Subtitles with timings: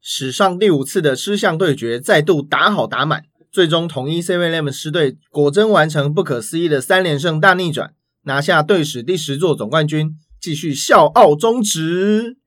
[0.00, 7.92] 史上第五次的狮象对决再度打好打满，最终统一 Seven Eleven 狮队果真完成不可思议的三连胜大逆转，
[8.22, 12.38] 拿下队史第十座总冠军，继续笑傲中职，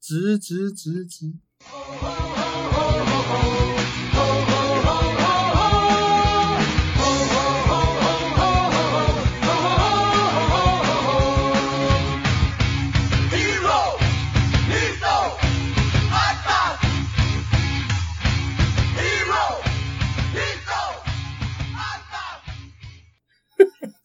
[0.00, 1.43] 直直直直。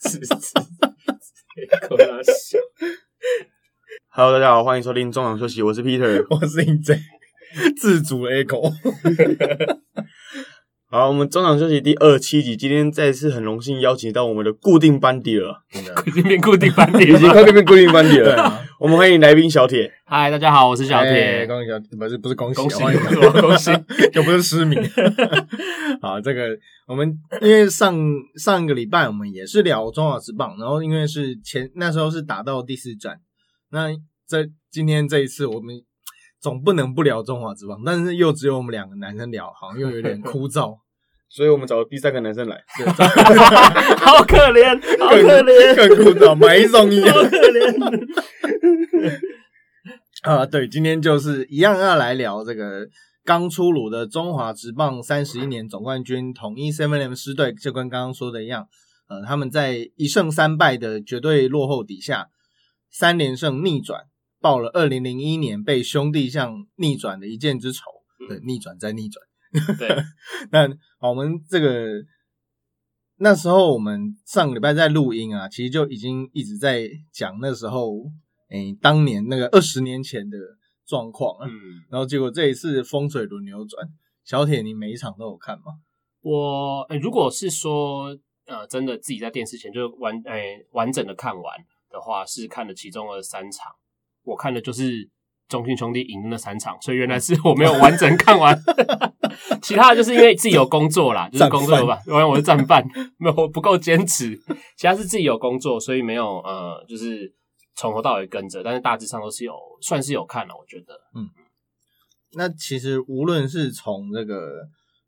[4.10, 7.00] Hello，大家好，欢迎收听中场休息，我是 Peter，我是 NJ，
[7.80, 8.74] 自主 echo。
[10.92, 15.64] 好，我们中场休息第二七集，今天再次很荣幸邀请到我们的固定班底了，
[16.08, 18.66] 已经变固定班底 已经快变固定班底了。
[18.80, 19.92] 我们欢迎来宾小铁。
[20.08, 21.46] 嗨，大家好，我是小哎铁。
[21.46, 23.00] 恭喜小不是不是恭喜，恭喜欢迎
[23.40, 23.70] 恭喜，
[24.14, 24.82] 又不是失明。
[26.02, 27.08] 好，这个我们
[27.40, 27.96] 因为上
[28.44, 33.16] 上一个礼拜我们也是聊中华职棒，然后因为是前那时候是打到第四站，
[33.70, 33.90] 那
[34.28, 35.76] 这今天这一次我们
[36.42, 40.78] 总不能不聊中华之棒，但是又只有我们两个男生聊，好像又有点枯燥，
[41.30, 42.64] 所以我们找了第三个男生来。
[44.00, 47.02] 好可怜，好可怜，更枯燥，买一送一。
[47.10, 48.10] 好可怜。
[50.24, 52.88] 啊，对，今天就是一样要来聊这个
[53.24, 58.68] 刚出炉的中华职棒三十一年总冠军统一 Seven M 狮队，就跟刚刚说的一样，
[59.08, 62.28] 呃，他们在一胜三败的绝对落后底下，
[62.90, 64.02] 三连胜逆转，
[64.40, 67.82] 报了二零零一年被兄弟象逆转的一箭之仇。
[68.28, 69.26] 对，逆转再逆转。
[69.78, 69.88] 对，
[70.52, 70.68] 那
[71.00, 72.04] 好我们这个
[73.18, 77.94] 那时候我们上个礼拜在录音啊，其实就已经一直在讲那时候，
[78.50, 80.38] 诶、当年那个二十年前的
[80.86, 81.48] 状况啊。
[81.48, 81.52] 嗯，
[81.90, 83.88] 然后结果这一次风水轮流转，
[84.24, 85.80] 小铁你每一场都有看吗？
[86.22, 88.16] 我诶如果是说
[88.46, 91.58] 呃，真的自己在电视前就完诶完整的看完
[91.90, 93.72] 的话，是看了其中的三场，
[94.24, 95.10] 我看的就是
[95.48, 98.58] 中信兄弟赢的那三场，所以原来是我没有完整看完。
[99.62, 102.86] 其他的就是因为自己有工作啦，就是工作吧，因为我是战犯，
[103.18, 104.36] 没有我不够坚持。
[104.78, 107.34] 其他是自己有工作，所以没有呃，就是
[107.76, 110.94] 从头到尾跟着，但是大致上都是有算是有看了，我觉得。
[111.16, 111.30] 嗯
[112.34, 114.52] 那其实无论是从这个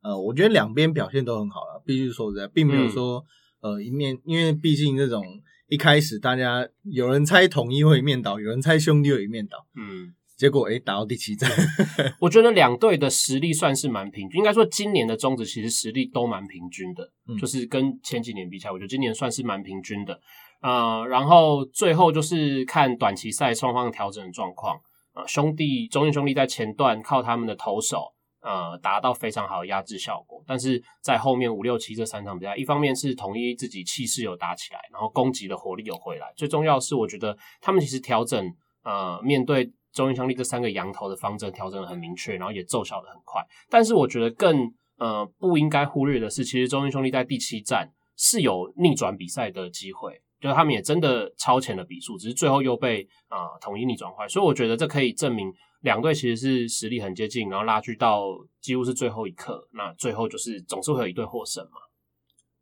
[0.01, 3.23] 呃，我觉得两边表现都很好了，必须说实在，并没有说、
[3.61, 5.23] 呃一面，因为毕竟这种
[5.71, 11.49] 一开始大家有人猜统一会一面倒，有人猜兄弟会一面倒，嗯，结果诶打到第七战，
[12.19, 20.19] 我觉得两队的实力算是蛮平均，应该说今年的中职其实实力都蛮平均的，嗯就是跟前几年比起来，我觉得今年算是蛮平均的。
[20.61, 24.77] 呃，然后最后就是看短期赛双方调整的状况。
[25.13, 38.51] 呃，兄弟中信兄弟在前段靠他们的投手，呃，达到非常好的压制效果，但是在后面五六七这三场比赛，一方面是统一自己气势有打起来，然后攻击的火力有回来，最重要是我觉得他们其实调整，
[38.83, 43.45] 呃，面对中英兄弟这三个羊头的方针调整的很明确，然后也奏效的很快。
[43.69, 54.27] 但是我觉得更呃不应该忽略的是，其实中英兄弟在第七战是有逆转比赛的机会，就是他们也真的超前了比数，只是最后又被呃统一逆转坏。
[54.27, 58.25] 所以我觉得这可以证明两队其实是实力很接近，然后拉锯到
[58.59, 61.79] 几乎是最后一刻，那最后就是总是会有一队获胜嘛。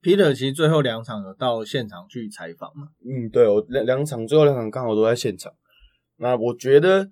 [0.01, 5.51] Peter 其实最后两场有到现场去采访嘛，嗯，对，我两两场最后两场刚好都在现场。
[6.17, 7.09] 那我觉得，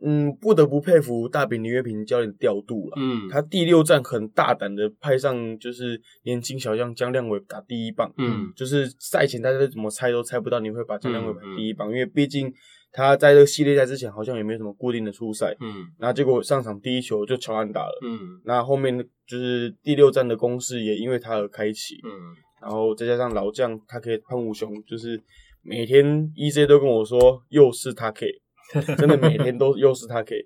[0.00, 2.96] 嗯，不得不佩服大饼林月平教练的调度了。
[2.96, 3.28] 嗯。
[3.28, 8.52] 他第六战很大胆的派上就是年轻小将江亮伟打第一棒，嗯。
[8.54, 12.52] 就是赛前大家怎么猜都猜不到你会把江亮伟排第一棒，因为毕竟
[12.92, 15.86] 他在这个系列赛之前好像也没有什么固定的出赛，嗯。
[15.98, 18.40] 然后结果上场第一球就乔安打了，嗯。
[18.44, 22.10] 那后面就是第六站的攻势也因为他而开启，嗯。
[22.60, 25.20] 然后再加上老将他可以潘武雄，就是
[25.62, 26.04] 每天
[26.34, 28.26] EJ 都跟我说又是他 K，
[28.96, 30.36] 真的每天都又是他给。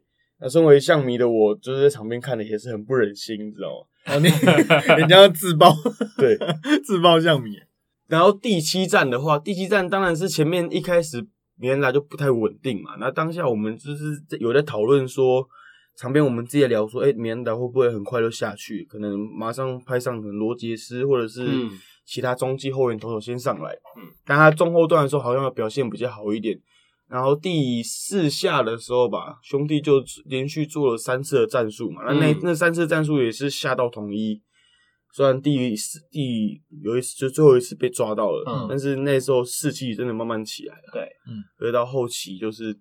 [0.41, 3.87] 那身为象迷的我，就是在场边看的也是很不忍心，你知道吗？
[4.13, 4.29] 哦，你
[5.01, 5.73] 人家要自爆，
[6.19, 6.37] 对，
[6.85, 7.51] 自爆像迷，
[8.09, 11.25] 然后第七站的话，第七站当然是前面一开始
[11.57, 12.97] 米兰达就不太稳定嘛。
[12.99, 15.47] 那当下我们就是在有在讨论说，
[15.97, 18.85] 场边我们自己聊说，哎、米兰达会不会很快就下去？
[18.91, 21.71] 可能马上派上可能罗杰斯或者是嗯
[22.05, 23.71] 其他中继后援投手先上来。
[23.97, 26.59] 嗯，但他中后段的时候好像表现比较好一点。
[27.13, 34.41] 然后第四下的时候吧，兄弟就连续做了三次的战术嘛，那那嗯那三次战术也是下到统一，
[35.13, 40.83] 虽然第四第有一次就最后一次被抓到了，嗯但是那时候士气真的慢慢起来了。
[40.91, 42.75] 对，嗯，所以到后期就是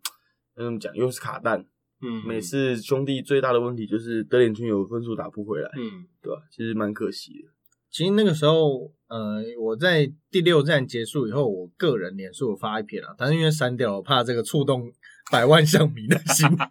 [0.56, 1.60] 那怎么讲，又是卡弹，
[2.02, 6.42] 嗯，每次兄弟最大的问题就是德联军有分数打不回来，嗯对吧？
[6.50, 7.50] 其实蛮可惜的。
[7.92, 14.92] 其实那个时候，呃，我在第六站结束以后，我个人脸书有发一篇啊，但是因为删掉了，我怕这个触动
[15.32, 16.48] 百万象迷的心。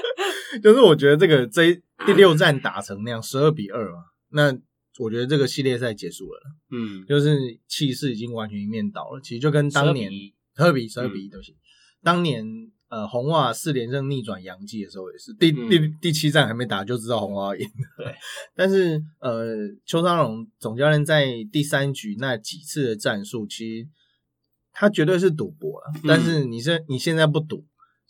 [0.62, 1.72] 就是我觉得这个这
[2.04, 3.98] 第六站打成那样，十二比二嘛，
[4.30, 4.52] 那
[4.98, 6.40] 我觉得这个系列赛结束了，
[6.70, 9.20] 嗯，就是气势已经完全一面倒了。
[9.22, 11.56] 其实就跟当年12比十二比十二比一，嗯对不起，
[12.02, 12.44] 当年
[12.90, 17.66] 呃红袜四连胜逆转洋基的时候也是，第嗯第第七战还没打就知道红袜要赢。
[17.96, 18.14] 对，
[18.54, 19.56] 但是呃，
[19.86, 23.88] 邱昌荣总教练在第三局那几次的战术，其实
[24.72, 25.92] 他绝对是赌博了。
[25.94, 27.64] 嗯但是你现你现在不赌，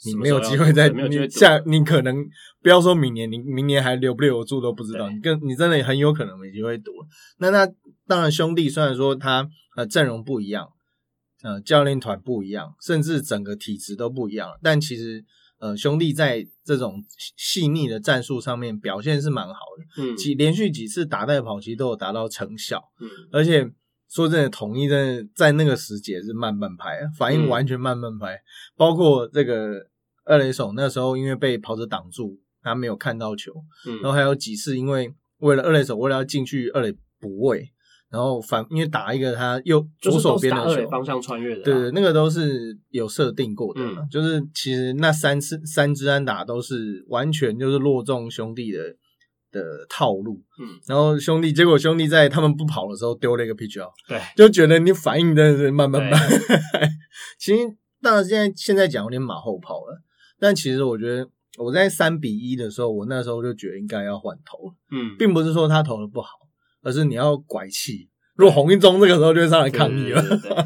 [0.06, 2.17] 你没有机会再没有机会赌你下，你可能
[2.62, 5.11] 不要说明年，你明年还留不留住都不知道。
[5.11, 7.06] 你更你真的很有可能没机会赌了。
[7.38, 7.67] 那那
[8.06, 10.67] 当然，兄弟虽然说他呃阵容不一样，
[11.42, 15.25] 呃教练团不一样，甚至整个体质都不一样，但其实
[15.58, 17.02] 呃兄弟在这种
[17.37, 20.02] 细腻的战术上面表现是蛮好的。
[20.02, 23.08] 嗯几连续几次打带跑，其实都有达到成效，嗯。
[23.32, 23.70] 而且
[24.08, 28.40] 说真的，统一真的在那个时节是慢半拍，反应完全慢半拍，
[28.76, 29.87] 包括这个
[30.25, 33.52] 二垒手那时候因为被跑者挡住，他没有看到球，
[33.87, 37.70] 嗯，然后还有几次因为为了二垒手为了要进去二垒补位，
[38.11, 44.09] 然后反因为打一个他右左手边的方向穿越的啊，对对，那个都是有设定过的，嗯。
[44.11, 48.79] 就是其实那三次三支安打都是完全就是落中兄弟的
[49.53, 56.21] 的套路，嗯，然后兄弟结果兄弟在他们不跑的时候丢了一个 pitch out，对，就觉得你反应真的是慢慢对慢。
[57.39, 57.62] 其实
[58.03, 60.03] 当然现在现在讲有点马后炮了，
[60.39, 61.29] 但其实我觉得
[61.59, 66.29] 我在三比一的时候，我那时候就觉得应该要换头了，嗯，并不是说他投的不好，
[66.82, 68.09] 而是你要拐气。
[68.37, 70.65] 如果洪一中这个时候就会上来抗议了，对对对对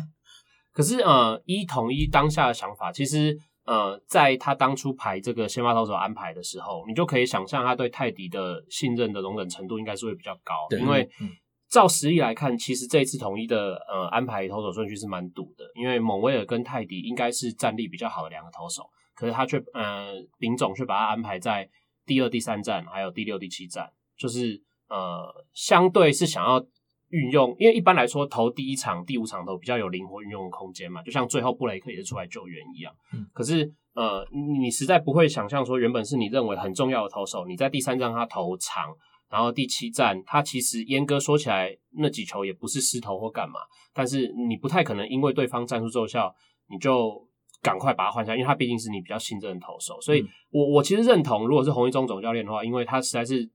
[0.73, 11.31] 可是呃，一统一当下的想法，其实呃，在他当初排这个先发投手安排的时候，你就可以想象他对泰迪的信任的容忍程度应该是会比较高，对因为嗯。
[11.71, 18.85] 照实力来看，其实这一次统一的呃安排投手顺序是蛮堵的，因为蒙威尔跟泰迪应该是战力比较好的两个投手，
[19.17, 21.69] 可是他却呃林总却把他安排在
[22.07, 24.63] 第二、第三站，还有第六、第七站，就是
[24.95, 26.65] 呃相对是想要
[27.09, 32.95] 运用，因为一般来说投第一场、第五场投比较有灵活运用的空间嘛，就像最后布雷克也是出来救援一样。
[33.13, 33.27] 嗯。
[33.33, 38.95] 可是呃，你你实在不会想象说，原本是你认为很重要的投手，你在第三站他投长，
[39.31, 43.61] 然后第七站他其实阉割说起来那几球也不是失投或干嘛，
[43.93, 46.35] 但是你不太可能因为对方战术奏效，
[46.69, 47.25] 你就
[47.63, 50.29] 赶快把他换下，因为他毕竟是你比较信任的投手，所以嗯。
[50.51, 53.49] 我我其实认同，如果是洪一中总教练的话，因为他实在是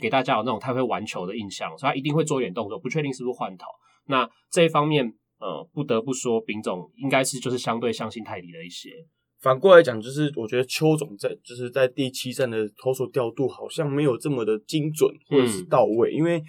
[0.00, 3.66] 给大家有那种太会玩球的印象，所以他一定会做一点动作，不确定是不是换头。
[4.06, 5.06] 那这一方面，
[5.38, 8.90] 呃，不得不说，丙总应该是就是相对相信泰迪的一些，
[9.40, 16.42] 反过来讲，就是我觉得邱总在就是在第七站的投手调度好像没有这么的精准或者是到位，因为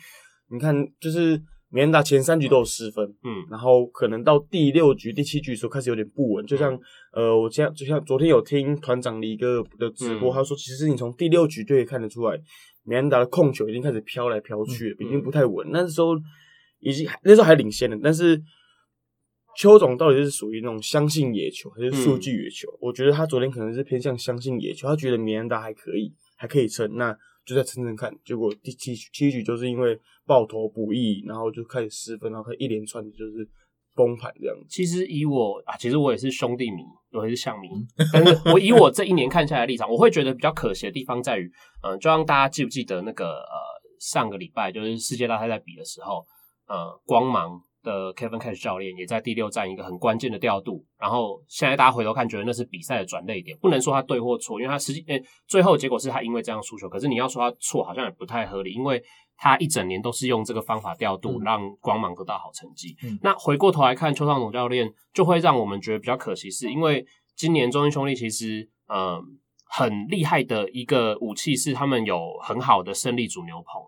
[0.49, 6.77] 你看，就是米兰达前三局都有失分，嗯然后可能到第六局、第七局的时候开始有点不稳，就像、
[7.13, 12.37] 呃，我现在就像昨天有听团长李哥的直播，嗯他说其实你从第六局就可以看得出来，
[12.83, 15.65] 米兰达的控球已经开始飘来飘去了，嗯已经不太稳。
[15.71, 16.09] 那时候
[16.79, 18.41] 已经那时候还领先了，但是
[19.57, 22.67] 邱总到底是属于那种相信野球还是数据野球？
[22.81, 27.15] 我觉得他昨天可能是偏向相信野球，他觉得米兰达还可以，还可以撑，那
[27.45, 28.13] 就在撑撑看。
[28.25, 29.97] 结果第七七局就是因为
[30.31, 33.45] 爆头不易，然后就开始失分，然后一连串的就是
[33.97, 34.65] 崩盘这样子。
[34.69, 37.67] 其实以我啊，其实我也是兄弟迷，我也是象迷，
[38.13, 41.51] 但是我以我这一年看下来的立场，我会觉得比较可惜的地方在于，
[41.83, 43.57] 嗯、就让大家记不记得那个呃
[43.99, 46.25] 上个礼拜就是世界大赛在比的时候，
[46.69, 59.03] 呃光芒的 Kevin Cash 教练也在第六站一个很关键的调度，然后现在大家回头看，觉得那是比赛的转捩点，不能说他对或错，因为他实际诶、最后结果是他因为这样输球，可是你要说他错，好像也不太合理，因为
[59.43, 62.95] 他一整年都是用这个方法调度，嗯让光芒得到好成绩。
[63.01, 67.03] 嗯那回过头来看邱尚总教练，就会让我们觉得比较可惜，是因为
[67.35, 69.19] 今年中英兄弟其实呃
[69.65, 73.81] 很厉害的一个武器是他们有很好的胜利主牛棚。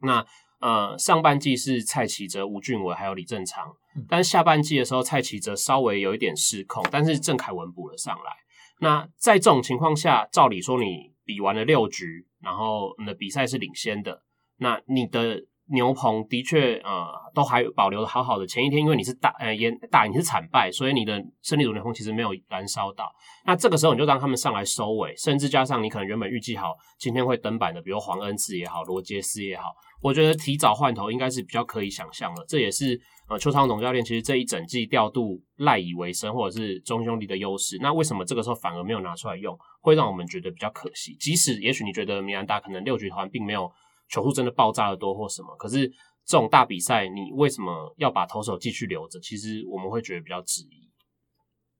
[0.00, 0.24] 那
[0.60, 3.70] 呃上半季是蔡奇哲、吴俊伟还有李正昌，
[4.08, 8.32] 但是下半季的时候蔡奇哲稍微有一点失控，但是郑凯文补了上来。
[8.80, 14.22] 那在这种情况下，照理说你比完了六局，然后你的比赛是领先的，
[14.58, 18.46] 那你的牛棚的确呃都还保留的好好的。
[18.46, 23.10] 前一天因为你是大呃也大你是惨败，所以你的胜利组牛棚其实没有燃烧到。
[23.44, 29.64] 那这个时候你就让他们上来收尾，甚至加上你可能原本预计好今天会登板的，比如黄恩赐也好，罗杰斯也好，
[30.00, 32.42] 我觉得提早换头应该是比较可以想象的。
[32.48, 32.98] 这也是
[33.28, 37.76] 呃邱昌总教练其实这一整季调度赖以为生，或者是中兄弟的优势。
[37.82, 39.54] 那为什么这个时候反而没有拿出来用？
[39.82, 41.14] 会让我们觉得比较可惜。
[41.20, 43.70] 即使也许你觉得米兰达可能六局团并没有
[44.08, 45.88] 球速真的爆炸的多或什么，可是
[46.24, 49.18] 这种大比赛，你为什么要把投手继续留着？
[49.20, 50.88] 其实我们会觉得比较质疑。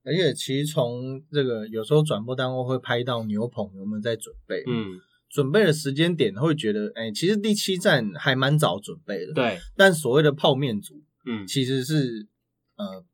[0.04, 9.34] 而且其实从这个有时候转播单位会拍到牛棚有没有在准备，嗯，准备的时间点会觉得，哎，其实第七站还蛮早准备的，。
[9.34, 12.26] 对，但所谓的泡面组嗯，其实是
[12.76, 13.04] 呃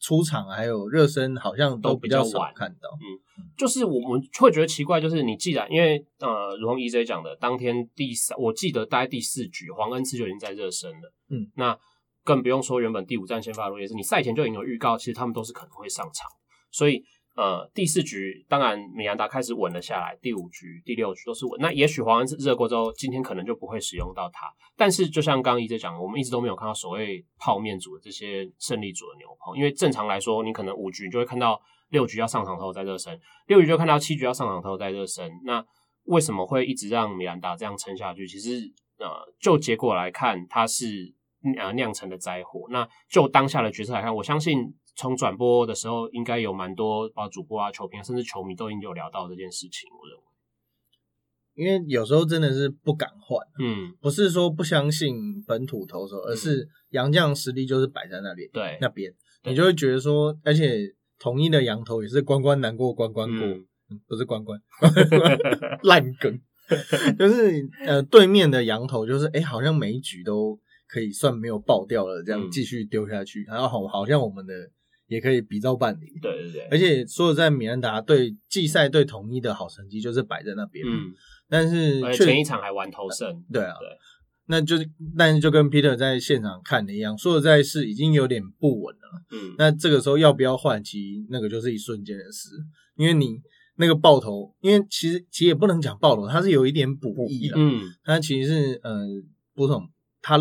[0.00, 11.78] 出场还有热身好像都比较少看到，嗯就是我们会觉得奇怪，就是你既然因为呃，如同 EJ 讲的，当天第三，我记得大概第四局，黄恩赐就已经在热身了，嗯，那
[12.24, 16.26] 更不用说原本第五站先发罗也是，你赛前就已经有预告，其实他们都是可能会上场，
[16.70, 17.02] 所以
[17.40, 35.32] 呃，第四局当然米兰达开始稳了下来，第五局、第六局都是稳，那也许黄恩赐热过之后，今天可能就不会使用到它，但是就像刚刚一直讲，我们一直都没有看到所谓泡面组的这些胜利组的牛棚，因为正常来说，你可能五局你就会看到六局要上场后再热身，六局就看到七局要上场后再热身。
[35.46, 35.64] 那
[36.04, 38.26] 为什么会一直让米兰达这样撑下去？
[38.28, 39.08] 其实呃，
[39.40, 41.14] 就结果来看，它是
[41.56, 42.66] 呃酿成的灾祸。
[42.68, 49.88] 那就当下的决策来看，我相信从转播的时候，应该有蛮多包括主播啊、球评啊甚至球迷都已经有聊到这件事情。
[49.90, 50.22] 我认为，
[51.54, 59.12] 因为有时候真的是不敢换，嗯，不是说不相信本土投手，而是洋将实力就是摆在那里对，那边，
[59.44, 60.78] 你就会觉得说，而且
[61.18, 63.52] 统一的羊头也是关关难过关关过，嗯。
[63.52, 63.66] 嗯
[64.06, 64.56] 不是关关，
[65.82, 66.40] 烂梗，
[67.18, 70.56] 就是呃对面的羊头就是哎、诶好像每一局都
[70.86, 74.54] 可以算没有爆掉了，这样嗯继续丢下去，然后好好像我们的
[75.10, 76.06] 也可以比照办理。
[76.22, 81.12] 对对对，而且说实在，米兰达对季赛对统一的好成绩就是摆在那边，嗯，
[81.48, 83.88] 但是前一场还玩头胜，对啊，对
[84.46, 84.88] 那就是
[85.18, 89.22] 但是就跟 Peter 在现场看的一样，说实在是已经有点不稳了。
[89.32, 92.48] 嗯，那这个时候要不要换，其实那个就是一瞬间的事，
[92.96, 93.40] 因为你
[93.76, 99.06] 那个爆头，因为其实其实也不能讲爆头，它是有一点补益的，嗯，它其实是呃
[99.54, 99.88] 不同，
[100.20, 100.38] 它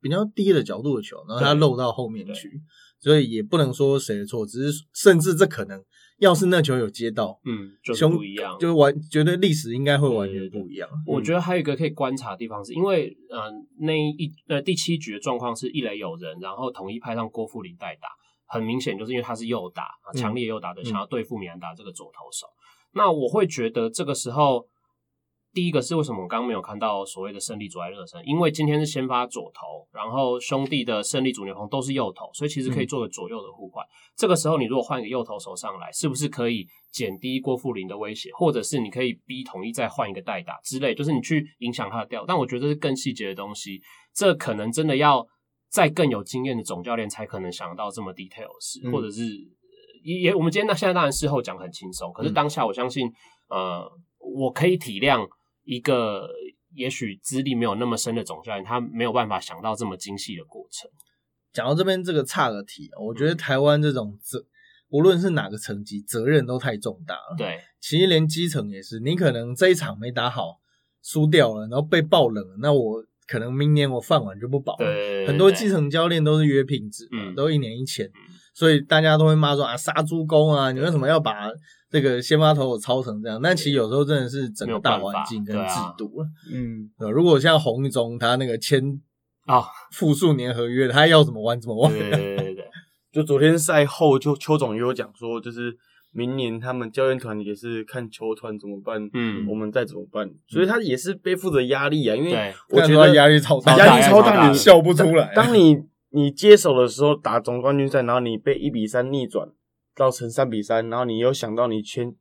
[0.00, 2.60] 比较低的角度的球，然后它漏到后面去，
[3.02, 5.82] 所以也不能说谁的错，只是甚至这可能
[6.18, 10.88] 要是那球有接到，嗯，就是不一样，就完觉得历史应该会完全不一样。
[11.04, 18.08] 我觉得还有一个可以观察的地方，是因为呃那一呃第七局的状况是一垒有人，然后统一派上郭富林代打，
[18.46, 22.46] 很明显就是因为他是右打，啊嗯强烈右打的嗯想要对付米兰达这个左投手。
[22.94, 24.64] 那我会觉得这个时候，
[25.52, 33.84] 第一个是为什么我刚刚没有看到所谓的胜利组在热身，因为今天是先发左投，然后兄弟的胜利主牛棚都是右投，所以其实可以做个左右的互换。
[34.16, 42.24] 这个时候你如果换一个右投手上来，是不是可以减低郭富林的威胁，或者是你可以逼统一再换一个代打之类，就是你去影响他的调。
[42.26, 43.80] 但我觉得这是更细节的东西，
[44.14, 45.26] 这可能真的要
[45.70, 49.22] 再更有经验的总教练才可能想到这么 details，嗯或者是
[50.02, 53.06] 也也我们今天那现在当然事后讲很轻松，可是嗯当下我相信，
[53.48, 53.86] 呃，
[54.18, 55.28] 我可以体谅
[55.64, 56.28] 一个
[56.74, 60.90] 也许资历没有那么深的总教练，他没有办法想到这么精细的过程。
[61.52, 64.46] 讲到这边这个差个题啊，我觉嗯得台湾这种责，
[64.88, 67.36] 无论是哪个层级，责任都太重大了。
[67.36, 70.60] 对，其实连基层也是，你可能这一场没打好，
[71.02, 74.86] 输掉了，然后被爆冷了，那我可能明年我饭碗就不保了。
[74.86, 78.10] 对，很多基层教练都是约聘制，嗯都一年一签，
[78.54, 81.50] 所以大家都会骂说啊杀猪工啊，你为什么要把
[81.90, 83.40] 这个先发投手操成这样？
[83.42, 86.26] 但其实有时候真的是整个大环境跟制度了。
[86.52, 88.82] 嗯，呃如果像洪一中他那个签
[89.46, 91.92] 啊，复数年合约，他要怎么玩怎么玩。
[91.92, 92.64] 对对对对对，
[93.12, 95.74] 就昨天赛后，就邱总也有讲说，就是
[96.12, 105.32] 明年他们教练团也是看球团怎么办，嗯我们再怎么办，所以他也是背负着压力啊，因为我觉得压力超大，压力超大，超大你笑不出来。
[105.34, 105.76] 当你
[106.12, 109.48] 你接手的时候打总冠军赛，然后你被一比三逆转
[109.94, 112.14] 造成三比三，然后你又想到你前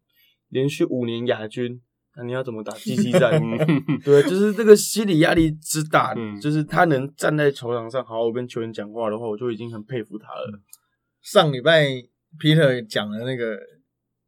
[0.49, 1.81] 连续五年亚军，
[2.15, 3.41] 那你要怎么打季季战？
[4.03, 10.59] 对，就是这个心理压力之大，嗯就是他能站在球场上好好跟球员讲话的话，我就已经很佩服他了。
[11.21, 11.85] 上礼拜
[12.39, 13.57] Peter 讲了那个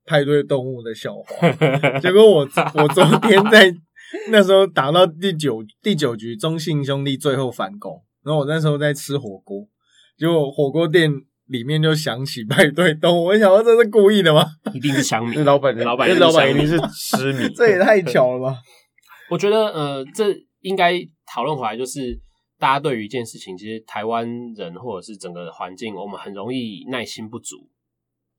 [0.06, 1.50] 派对动物的笑话，
[2.00, 2.40] 结果我
[2.76, 3.74] 我昨天在
[4.30, 9.68] 那时候打到第九第九局，中信兄弟最后反攻，然后我那时候在吃火锅，
[10.18, 11.12] 结果火锅店
[11.48, 14.46] 里面就响起派对动物，我想说这是故意的吗？
[14.74, 15.44] 一定是枪迷那。
[15.44, 18.58] 老板，老板老板一一定是定是痴迷，这也太巧了吧！
[19.30, 20.94] 我觉得呃，这应该
[21.26, 22.20] 讨论回来，就是
[22.60, 27.58] 大家对于一件事情，其实台湾人或者是整个环境，我们很容易耐心不足，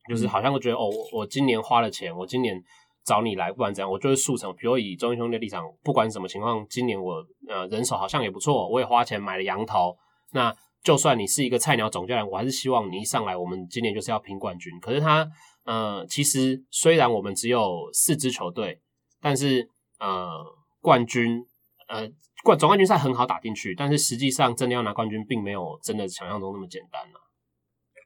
[0.09, 2.57] 就是好像会觉得哦，我我今年花了钱，我今年
[3.05, 4.55] 找你来，不管怎样，我就是速成。
[4.57, 9.97] 比如以中英兄弟的立场，不管什么情况，今年我呃人手好像也不错，我也花钱买了羊头，
[10.33, 14.73] 那就算你是一个菜鸟总教练，我还是希望你一上来，我们今年就是要拼冠军。
[14.81, 15.29] 可是他
[15.65, 18.81] 呃，其实虽然我们只有四支球队，
[19.21, 19.69] 但是
[19.99, 20.29] 呃，
[20.81, 21.43] 冠军
[21.89, 22.09] 呃
[22.43, 27.17] 冠总冠军赛很好打进去，但是实际上真的要拿冠军，并没有真的想象中那么简单啊。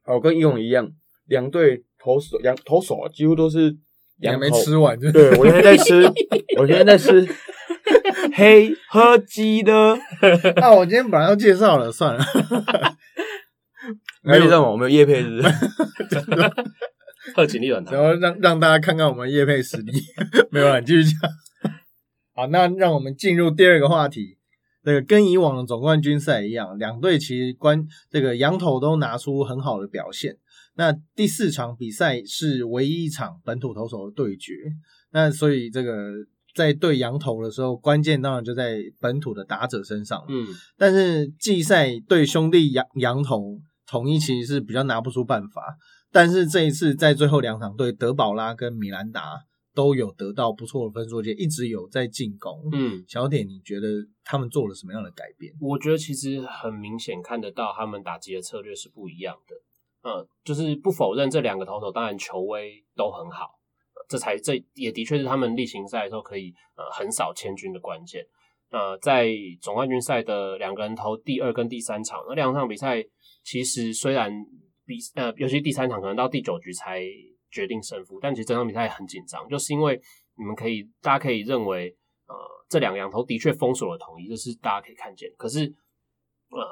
[0.05, 0.89] 好，跟游泳一样，
[1.27, 3.77] 两队投手两投手，几乎都是
[4.21, 6.03] 你还没吃完就对我现在在吃，
[6.59, 7.27] 我现在在吃
[8.35, 9.99] 黑喝鸡的，
[10.61, 12.25] 啊，我今天本来要介绍了，算了。
[14.23, 15.49] 没有让我们有叶配是不是？
[17.35, 18.03] 贺锦丽很难然。
[18.03, 19.93] 后让让大家看看我们叶配实力。
[20.51, 21.13] 没有了，你继续讲。
[22.35, 24.37] 好，那让我们进入第二个话题。
[24.85, 30.37] 这个跟以往的总冠军赛一样，两队其实关这个羊头都拿出很好的表现。
[30.79, 34.55] 那第四场比赛是唯一一场本土投手的对决，
[35.11, 36.13] 那所以这个
[36.55, 40.25] 在对羊头的时候，关键当然就在本土的打者身上。
[40.29, 43.59] 嗯，但是季赛对兄弟羊羊头
[43.89, 45.77] 统一其实是比较拿不出办法，
[46.13, 49.33] 但是这一次在最后两场对德保拉跟米兰达
[49.75, 52.57] 都有得到不错的分数，而且一直有在进攻。
[52.73, 53.89] 嗯，小铁，你觉得
[54.23, 55.53] 他们做了什么样的改变？
[55.61, 59.57] 我觉得其实很明显看得到他们打击的策略是不一样的。
[60.09, 63.45] 呃，就是不否认这两个投手当然球威都很好，
[63.95, 68.25] 呃这才这也的确是他们例行赛的时候可以呃横扫千军的关键。
[68.71, 69.29] 呃，在
[69.61, 73.05] 总冠军赛的两个人投第二跟第三场，那两场比赛
[73.43, 74.31] 其实虽然
[74.87, 77.03] 比呃，尤其第三场可能到第九局才
[77.51, 80.01] 决定胜负，但其实这场比赛很紧张，就是因为
[80.37, 81.95] 你们可以大家可以认为
[82.27, 82.35] 呃
[82.69, 85.31] 这两个羊头的确封锁了统一，这是大家可以看见。
[85.37, 85.75] 可是
[86.51, 86.67] 呃，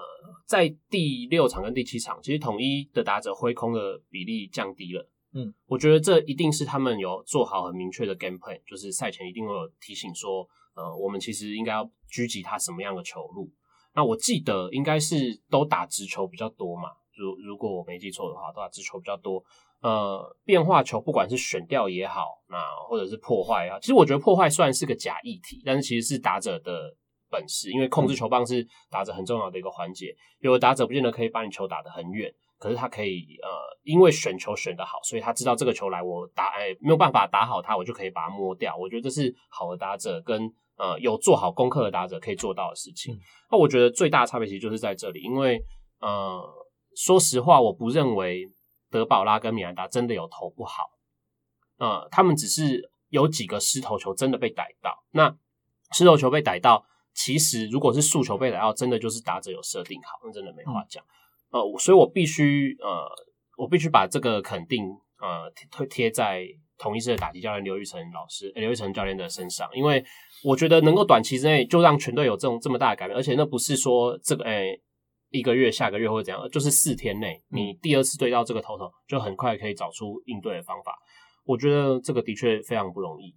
[0.46, 5.08] 在第六场跟第七场，其实统一的打者挥空的比例降低了。
[5.32, 13.50] 嗯，我觉得这一定是他们有做好很明确的 game plan，就是赛前一定会有提醒说，呃，我们其实应该要狙击他什么样的球路。
[13.94, 19.44] 那我记得应该是都打直球比较多嘛，如如果我没记错的话，都打直球比较多。
[19.82, 22.56] 呃，变化球不管是选掉也好，那
[22.88, 26.96] 或者是破坏也好，其实我觉得破坏虽然是个假议题，但是其实是打者的
[27.30, 30.14] 本事，因为控制球棒是打者很重要的一个环节。
[30.40, 33.48] 有的打者不见得可以把你球打得很远，可是他可以呃，
[33.82, 38.76] 因为选球选得好，所以他知道这个球来我打，哎，没有办法打好它，我就可以把它摸掉。
[38.76, 43.14] 我觉得这是好的打者跟呃有做好功课的打者可以做到的事情。
[43.14, 45.62] 嗯那我觉得最大的差别其实就是在这里，因为
[46.00, 46.42] 呃，
[46.96, 48.44] 说实话，我不认为
[48.90, 50.82] 德保拉跟米兰达真的有投不好，
[51.78, 55.04] 呃，他们只是有几个失投球真的被逮到。
[55.12, 55.36] 那
[55.92, 56.84] 失投球被逮到，
[57.16, 61.02] 其实如果是诉求被逮到，真的就是打者有设定好，那真的没话讲。
[61.50, 63.08] 呃，所以我必须呃，
[63.56, 64.84] 我必须把这个肯定
[65.18, 70.04] 呃贴贴在同一师的打击教练刘玉成老师、呃刘玉成教练的身上，因为
[70.44, 74.78] 我觉得能够短期之内就让全队有这种这么大的改变，而且那不是说这个诶、
[75.30, 80.94] 一个月、下个月或者怎样，就是四天内你第二次对到这个头头，就很快可以找出应对的方法。
[81.46, 83.32] 我觉得这个的确非常不容易。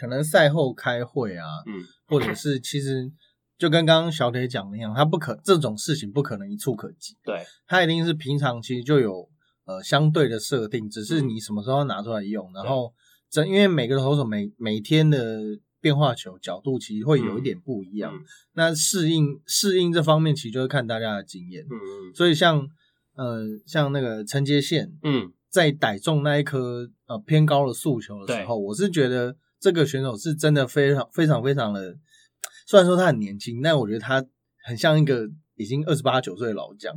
[0.00, 3.12] 可能赛后开会啊，嗯，或者是其实
[3.58, 9.28] 就跟刚刚小铁讲的一样，他不可这种事情不可能一触可及，对，他一定是平常其实就有
[9.66, 12.94] 呃相对的设定，只是你什么时候要拿出来用，然后
[13.28, 15.42] 这因为每个投手每每天的
[15.82, 18.24] 变化球角度其实会有一点不一样，嗯。
[18.54, 21.76] 那适应适应这方面其实就是看大家的经验，嗯。
[21.76, 22.66] 嗯所以像
[23.16, 31.94] 呃像那个陈杰宪嗯，在逮中那一颗呃偏高的速球的时候，我是觉得这个选手是真的非常非常非常的，
[32.66, 34.24] 虽然说他很年轻，但我觉得他
[34.64, 36.94] 很像一个已经二十八九岁的老将，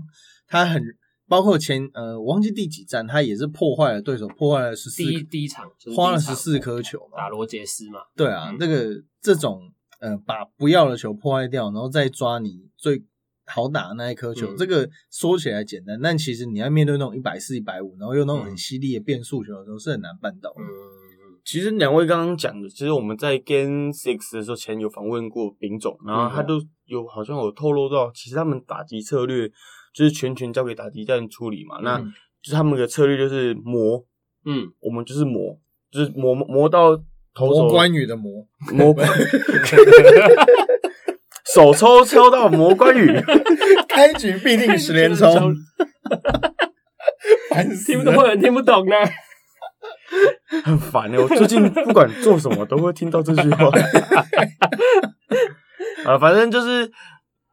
[0.47, 0.82] 他很
[1.28, 8.58] 包括前呃我忘记第几站，他也是破坏了对手，破坏了十四第一第一场就是花了十四颗球嘛，打罗杰斯嘛，对啊，嗯。
[8.60, 13.04] 这个这种呃，把不要的球破坏掉，然后再抓你最
[13.45, 18.58] 好打的那一颗球，嗯这个说起来简单，但其实你要面对那种一百四、一百五，然后又那种很嗯。
[18.58, 20.62] 犀利的变速球的时候，是很难办到的。
[20.62, 20.65] 嗯，
[21.45, 29.47] 其实两位刚刚讲的，其实我们在 Game Six 的时候前有访问过丙总，然后他都有好像有透露到，其实他们打击策略
[29.93, 31.79] 就是全权交给打击教练处理嘛。
[31.82, 32.13] 那嗯。
[32.41, 34.03] 就是他们的策略就是磨，
[34.43, 35.58] 嗯，我们就是磨，
[35.89, 36.93] 就是磨磨到
[37.34, 39.08] 投关羽的魔，魔关，
[41.56, 43.08] 手抽抽到磨关羽，
[43.88, 45.25] 开局必定十连抽，
[47.49, 48.95] 烦死听不懂，人听不懂呢。
[50.63, 51.17] 很烦欸。
[51.17, 53.69] 我最近不管做什么都会听到这句话。
[56.06, 56.91] 啊，反正就是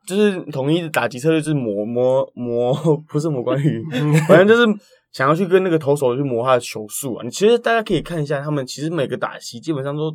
[0.06, 2.74] 就是统一的打击策略就是磨磨磨，
[3.08, 3.84] 不是磨关羽，
[4.26, 4.66] 反正就是
[5.12, 7.24] 想要去跟那个投手去磨他的球速啊。
[7.24, 10.12] 你其实大家可以看一下，他们其实每个打击基本上都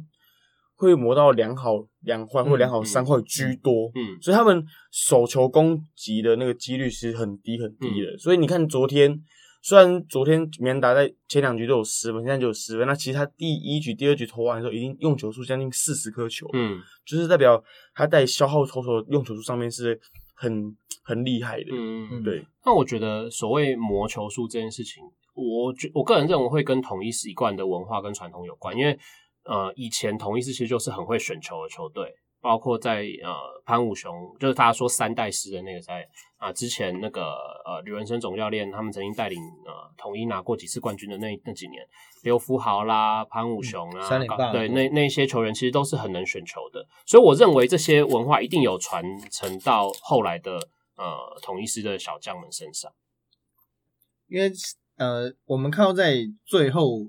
[0.75, 3.89] 会磨到两好两坏或两好三坏居多。
[3.95, 8.17] 嗯所以他们手球攻击的那个几率是很低很低的。
[8.17, 9.17] 所以你看昨天
[9.67, 16.80] 虽然昨天米兰达在前两局都有十分，现在就有十分，那其实他第一局、第二局投完的时候，已经用球数将近四十颗球，嗯。
[17.04, 17.63] 就是代表
[17.95, 19.99] 他在消耗投手用球数上面是
[20.36, 21.69] 很很厉害的。
[21.71, 28.95] 嗯嗯，对，那我觉得所谓磨球数这件事情，我觉我个人认为会跟统一习惯的文化跟传统有关，因为
[29.45, 32.13] 呃以前统一是其实就是很会选球的球队，
[32.45, 33.34] 包括在呃
[33.65, 37.23] 潘武雄，就是大家说三代师的那个在啊、之前那个
[37.65, 41.84] 呃吕文生总教练他们曾经带领呃统一拿过几次冠军的那那几年，
[42.21, 50.51] 刘福豪啦、潘武雄啦，三连霸对那那些球员其实都是很能选球的，所以我认为这些文化一定有传承到后来的
[50.97, 52.91] 呃统一师的小将们身上。
[54.27, 54.51] 因为
[54.97, 57.08] 呃，我们看到在最后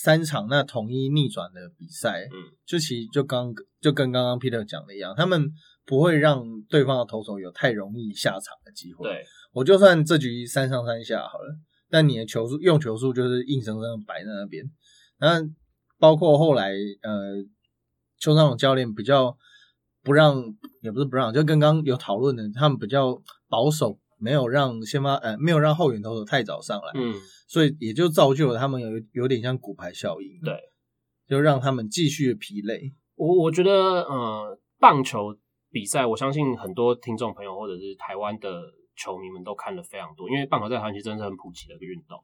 [0.00, 5.50] 三场那统一逆转的比赛，嗯，就其实就刚就跟刚刚 Peter 讲的一样，他们
[5.84, 11.58] 不会让对方的投手有太容易下场的机会。，对，我就算这局三上三下好了，
[11.90, 14.64] 但你的球速用球数就是硬生生的摆在那边。
[15.18, 15.50] 然后
[15.98, 16.70] 包括后来
[17.02, 17.34] 呃，
[18.20, 19.36] 邱尚勇教练比较
[20.04, 20.40] 不让，
[20.80, 27.14] 也不是不让，就跟刚刚有讨论的，他们比较保守，没有让先发呃没有让后援投手太早上来，嗯，
[27.46, 30.54] 所以也就造就了他们有有点像骨牌效应，对，
[31.28, 32.92] 就让他们继续疲累。
[33.14, 35.36] 我我觉得呃，棒球
[35.70, 38.62] 比赛，我相信很多听众朋友或者是台湾的
[38.96, 42.18] 球迷们都看了非常多，因为棒球在台湾其实真的是很普及的一个运动。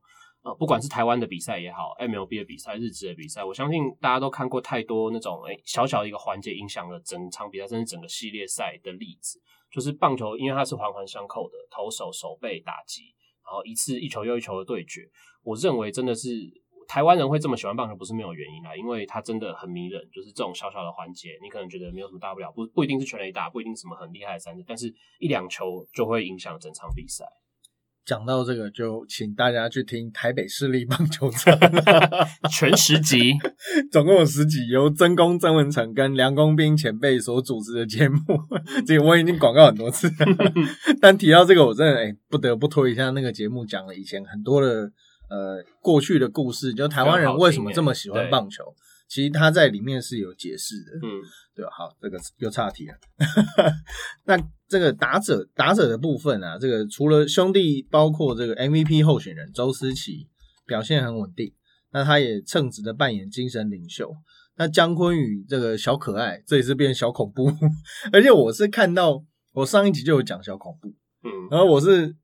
[0.44, 9.40] 呃，不管是台湾的比赛也好，MLB 的比赛、日职的比赛，我相信大家都看过太多那种诶、小小的一个环节影响了整场比赛，甚至整个系列赛的例子。
[9.74, 13.12] 就是棒球，因为它是环环相扣的，投手、手背打击，
[13.44, 15.00] 然后一次一球又一球的对决，
[15.42, 16.28] 我认为真的是
[16.87, 20.08] 台湾人会这么喜欢棒球，不是没有原因啦，因为它真的很迷人。
[20.12, 27.24] 就是这种小小的环节，你可能觉得没有什么大不了，不不一定是全垒打，不一定什么很厉害的三振，但是一两球就会影响整场比赛。
[28.04, 31.58] 讲到这个，就请大家去听台北市立棒球场，
[32.52, 33.32] 全十集，
[33.90, 38.18] 总共有十集，由曾公曾文成跟梁公斌前辈所主持的节目。
[38.86, 40.52] 这个我已经广告很多次了，
[41.00, 44.90] 但提到这个，我真的哎、不得不推一下那个节目，讲了以前很多的
[45.30, 48.62] 呃过去的故事，就台湾人为什么这么喜欢棒球。
[49.08, 51.20] 其实他在里面是有解释的，嗯
[51.54, 51.70] 对吧？
[51.76, 52.94] 好，这个又岔题了。
[54.24, 54.36] 那
[54.66, 60.28] 这个打者打者的部分啊，这个除了兄弟，包括这个 MVP 候选人周思齐
[60.66, 61.52] 表现很稳定，
[61.92, 64.10] 那他也称职的扮演精神领袖。
[64.56, 67.46] 那姜昆宇这个小可爱，这也是变小恐怖，
[68.12, 70.88] 而且我是看到我上一集就有讲小恐怖，
[71.22, 72.16] 嗯然后我是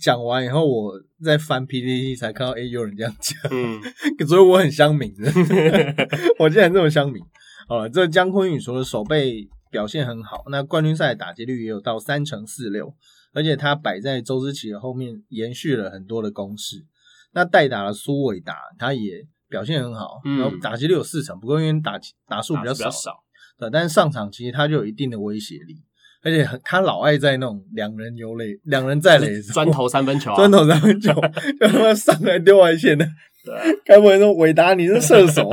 [0.00, 3.38] 讲完以后，我在翻 PPT 才看到，诶，有人这样讲。
[3.50, 3.80] 嗯
[4.26, 5.30] 所以我很乡民的，
[6.38, 7.22] 我竟然这么乡民。
[7.68, 12.94] 好了，这姜昆宇除了手背表现很好，那冠军赛打击率也有到三成四六，
[13.32, 16.84] 而且他摆在周之齐的后面，延续了很多的攻势。
[17.32, 23.12] 那代打的苏伟达，他也表现很好，嗯然后打击率有四成，不过因为打打数比较少，比较少，
[23.58, 25.82] 对，但是上场其实他就有一定的威胁力，
[26.24, 31.12] 而且很他老爱在那种两人游垒、两人在垒砖头三分球啊，砖头三分球，
[31.60, 33.06] 就他妈上来丢外线的。
[33.44, 35.50] 对啊该不会说伟达你是射手？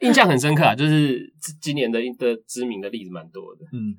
[0.00, 3.60] 印象很深刻啊，就是今年的的知名的例子蛮多的。
[3.72, 3.94] 嗯，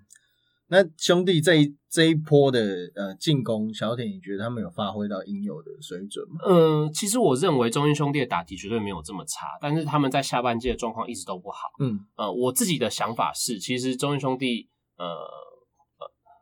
[0.67, 2.59] 那兄弟这一这一波的
[2.93, 6.41] 呃进攻，小铁你觉得他们有发挥到应有的水准吗？
[6.45, 11.69] 嗯，其实我认为中英兄弟的打击绝对没有这么差，但是他们在下半季的状况一直都不好。
[11.79, 15.27] 嗯呃，我自己的想法是，其实中英兄弟呃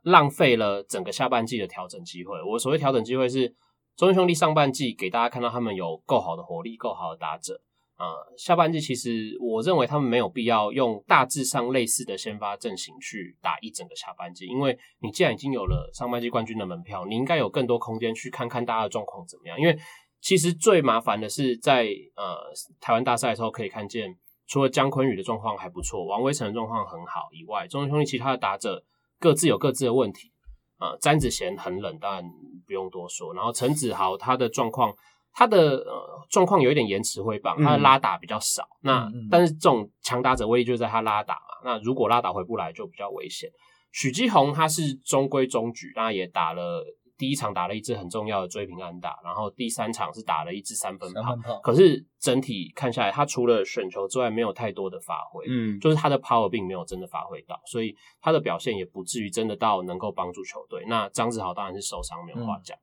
[0.03, 2.41] 浪费了整个下半季的调整机会。
[2.43, 3.53] 我所谓调整机会是，
[3.95, 7.61] 中英兄弟上半季给大家看到他们有够好的火力，够好的打者。
[7.97, 19.59] 呃，下半季其实我认为他们没有必要用大致上类似的先发阵型去打一整个下半季，因为你既然已经有了上半季冠军的门票，你应该有更多空间去看看大家的状况怎么样。
[19.59, 19.77] 因为
[20.19, 22.37] 其实最麻烦的是在呃
[22.79, 24.17] 台湾大赛的时候可以看见，
[24.51, 28.83] 除了姜昆宇的状况还不错，王威成的状况很好以外，中英兄弟其他的打者
[29.17, 30.29] 各自有各自的问题。
[30.77, 32.23] 呃，詹子贤很冷，当然
[32.67, 33.33] 不用多说。
[33.33, 34.93] 然后陈子豪他的状况，
[35.31, 38.67] 他的呃状况有一点延迟挥棒，他的拉打比较少。
[38.81, 41.41] 那但是这种强打者威力就是在他拉打嘛。
[41.63, 43.49] 那如果拉打回不来，就比较危险。
[43.93, 46.83] 许基宏他是中规中矩，那也打了
[47.21, 51.21] 第一场打了一支很重要的追平安打，然后第三场是打了一支三分炮。
[51.21, 55.45] 三分炮，可是整体看下来，他除了选球之外，没有太多的发挥。
[55.47, 60.83] 嗯，就是他的 power 并没有真的发挥到，所以他的表现也不至于真的到能够帮助球队。
[60.87, 62.75] 那张志豪当然是受伤没有话讲。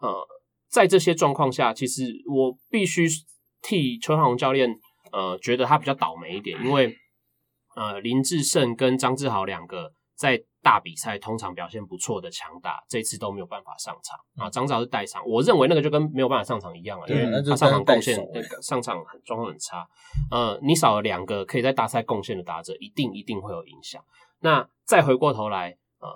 [0.00, 0.26] 呃，
[0.70, 3.06] 在这些状况下，其实我必须
[3.60, 4.74] 替邱汉宏教练
[5.12, 6.96] 呃觉得他比较倒霉一点，因为
[7.76, 14.48] 呃林志胜跟张志豪两个在大比赛通常表现不错的强打，这次都没有办法上场啊。
[14.48, 19.84] 张兆是带伤，我认为那个就跟没有办法上场一样了，因为他上场贡献那个上场很状况很差。
[20.30, 24.00] 呃，你少了两个可以在大赛贡献的打者，一定一定会有影响。
[24.38, 26.08] 那再回过头来，呃，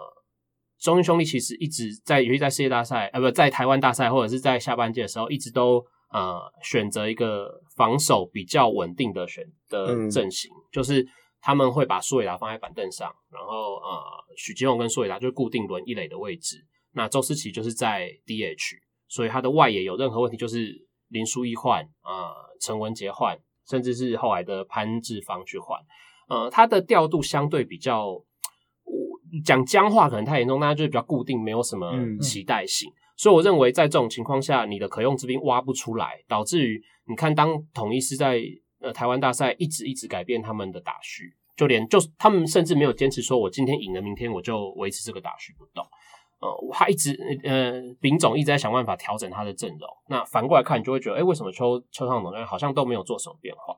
[0.78, 11.04] 中英兄弟其实一直在，尤其在世界大赛，呃，不在台湾大赛或者是在下半季的时候，一直都呃选择一个防守比较稳定的选的嗯阵型，就是
[11.40, 14.02] 他们会把苏伟达放在板凳上，然后呃
[14.36, 25.80] 许金龙跟苏伟达就固定轮一垒的位置，那周思齐就是在 DH，所以他的外野有任何问题就是林书一换，呃陈文杰换，甚至是后来的潘志芳去换，
[26.28, 28.24] 呃他的调度相对比较，我
[29.44, 32.18] 讲僵化可能太严重，大家就比较固定，没有什么嗯。
[32.20, 32.90] 期待性。
[33.16, 38.42] 所以我认为在这种情况下，你的可用之兵挖不出来，导致于你看，当统一是在
[38.80, 45.84] 呃台湾大赛一直一直改变他们的打序，就连就他们甚至没有坚持说我今天赢了，明天我就维持这个打序不动。
[46.38, 49.88] 呃，他一直呃，丙总一直在想办法调整他的阵容。
[50.08, 53.74] 那反过来看，你就会觉得，哎，为什么邱邱尚总好像都没有做什么变化？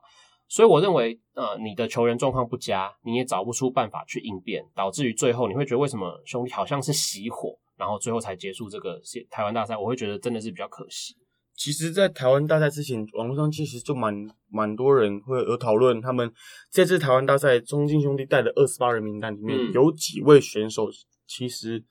[0.49, 9.77] 所以我认为，呃，你的球员状况不佳，你也找不出办法去应变，导致于最后你会觉得，为什么兄弟好像是熄火，然后最后才结束这个世台湾大赛？
[9.77, 11.15] 我会觉得真的是比较可惜。
[11.59, 14.15] 其实，在台湾大赛之前，网络上其实就蛮
[14.49, 16.31] 蛮多人会有讨论，他们
[16.71, 20.87] 这次台湾大赛中信兄弟带的二十八人名单里面，嗯有几位选手
[21.27, 21.83] 其实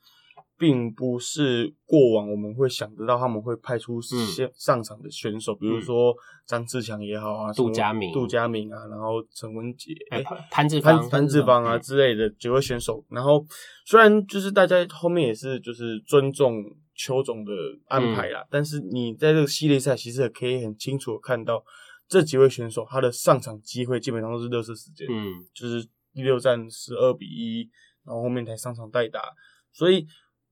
[0.57, 6.15] 并不是过往我们会想得到他们会派出先上场的选手，比如说
[6.47, 13.45] 张志强也好啊，杜佳明杜佳明啊，然后陈文杰，潘潘志潘，潘志芳啊嗯之类的几位选手，然后
[13.85, 16.55] 虽然就是大家后面也是就是尊重
[16.99, 17.53] 邱总的
[17.87, 18.33] 安排嗯。
[18.33, 21.63] 啦，但是你在这个系列赛其实也可以很清楚的看到
[22.09, 25.33] 这几位选手他的上场机会基本上都是热身时间，嗯。
[25.53, 27.69] 就是第六战十二比一，
[28.05, 29.21] 然后后面才上场代打，
[29.71, 30.05] 所以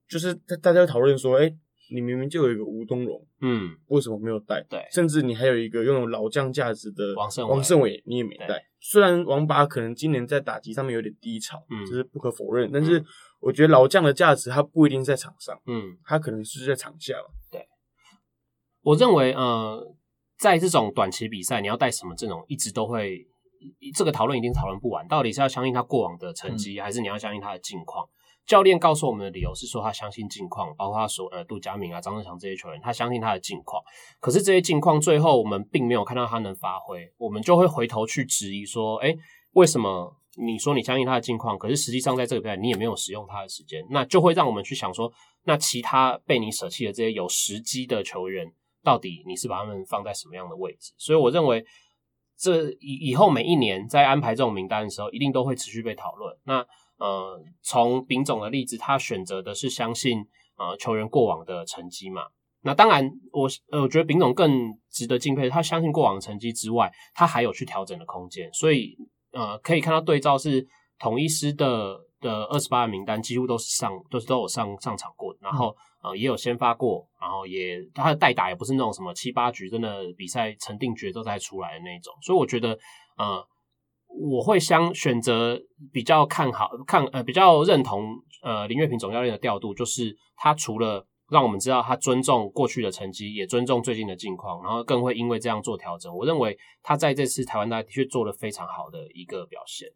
[0.08, 1.54] 就是大大家讨论说，哎、
[1.92, 4.64] 你明明就有一个吴东荣，嗯，为什么没有带？
[4.70, 4.80] 对。
[4.92, 8.64] 甚至你还有一个拥有老将价值的王胜伟王胜伟，你也没带。
[8.80, 11.86] 虽然王八可能今年在打击上面有点低潮，嗯。
[11.86, 13.04] 这是不可否认，但是
[13.40, 17.60] 我觉得老将的价值他不一定在场上，嗯，他可能是在场下嘛。
[18.84, 19.96] 我认为呃，
[20.40, 23.28] 在这种短期比赛，你要带什么阵容，一直都会
[23.94, 25.06] 这个讨论一定讨论不完。
[25.08, 28.08] 到底是要相信他过往的成绩，还是你要相信他的近况？
[28.46, 33.84] 教练告诉我们的理由是说，他相信近况，包括他说呃杜佳明啊、张志强这些球员，他相信他的近况。
[34.22, 39.14] 可是这些近况最后我们并没有看到他能发挥，我们就会回头去质疑说，哎，
[39.52, 45.12] 为什么你说你相信他的近况，可是实际上在这个比赛你也没有使用他的时间，那就会让我们去想说，
[45.44, 48.46] 那其他被你舍弃的这些有时机的球员，
[48.84, 50.94] 到底你是把他们放在什么样的位置？
[50.98, 51.66] 所以我认为。
[52.40, 56.38] 这以以后每一年在安排这种名单的时候，一定都会持续被讨论。
[56.44, 56.64] 那
[57.00, 60.20] 呃，从丙总的例子，他选择的是相信
[60.56, 62.28] 呃球员过往的成绩嘛。
[62.62, 68.54] 那当然我，呃我觉得丙总更值得敬佩，他相信过往的成绩之外，他还有去调整的空间。
[68.54, 68.96] 所以
[69.32, 70.66] 呃，可以看到对照是
[71.00, 75.76] 统一师的的二十八人名单，几乎都是上都是都有上上场过的，然后。
[76.04, 82.78] 呃，也有先发过，然后也他的代打也不是那种什么七八局真的比赛成定局都才出来的那种，所以我觉得
[83.18, 83.44] 呃，
[84.08, 85.60] 我会相选择
[85.92, 96.14] 比较看好看呃比较认同呃林月平总教练的调度，就是他除了让我们知道他尊重过去的成绩，也尊重最近的境况，然后更会因为这样做调整。
[96.16, 99.88] 我认为他在这次台湾大赛的确做了非常好的一个表现。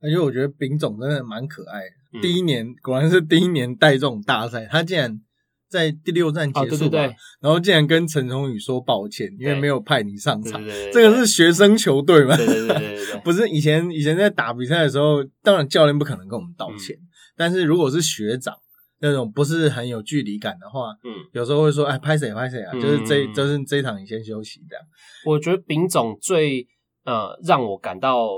[0.00, 2.18] 而且我觉得丙总真的蛮可爱的。
[2.18, 5.20] 嗯第一年果然是第一年带这种大赛，他竟然
[5.68, 10.60] 在第六站结哦，束吧，对对对，然后竟然跟陈崇宇说抱歉，因为没有派你上场。
[10.62, 12.36] 对对对，这个是学生球队吗？
[12.36, 18.54] 对对对对对对， 不是以前以前在打比赛的时候，当然教练不可能跟我们道歉，嗯但是如果是学长
[19.02, 21.12] 那种不是很有距离感的话，嗯。
[21.32, 24.84] 有时候会说，哎，拍谁拍谁啊，嗯就是这就是这一场你先休息这样。
[25.26, 26.66] 我觉得丙总最
[27.04, 28.28] 呃让我感到，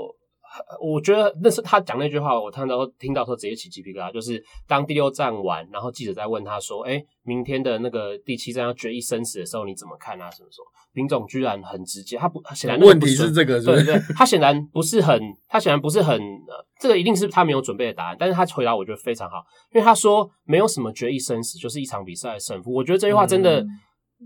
[0.81, 4.11] 我觉得那是他讲那句话，我看到听到时候直接起鸡皮疙瘩。
[4.11, 10.67] 就是当第六站完，然后记者在问他说：“哎，明天的那个第七站要决一生死的时候，你怎么看啊？”什么什么？
[10.93, 13.83] 林总居然很直接，他不显然那个问题不是这个是不是？
[13.83, 18.15] 对对，他显然不是很，他显然不是很，呃，这个一定是他没有准备的答案。
[18.17, 22.73] 但是他回答我觉得非常好，因为他说没有什么决一生死，就是一场比赛的胜负。
[22.73, 23.67] 我觉得这句话真的嗯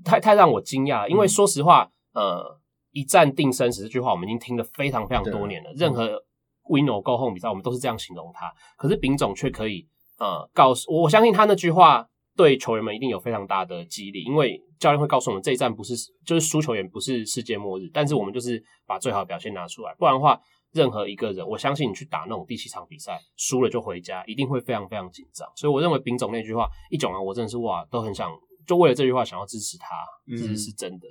[0.05, 2.58] 太太让我惊讶了，因为说实话，呃，
[2.91, 6.21] 一战定生死这句话我们已经听了非常非常多年了，任何
[6.69, 12.07] win or go home 比赛我们都是这样形容他，可是丙总却可以呃告诉我，我相信他那句话。
[12.37, 15.93] 对球员们一定有非常大的激励，因为教练会告诉我们这一战不是
[16.25, 20.39] 就是输球员不是世界末日，但是我们就是把最好的表现拿出来，不然的话，
[20.71, 25.45] 任何一个人，我相信你去打那种第七场比赛，输了就回家，一定会非常非常紧张。
[25.57, 28.31] 所以我认为丙总那句话一讲完，我真的是哇，都很想
[28.65, 29.87] 就为了这句话想要支持他，
[30.31, 31.09] 嗯这是真的。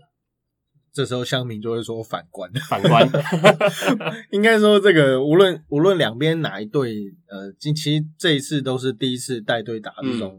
[0.93, 3.09] 这时候乡民就会说反观，反观，
[4.33, 6.95] 应该说这个无论无论两边哪一队，
[7.29, 10.39] 呃，近期这一次都是第一次带队打这种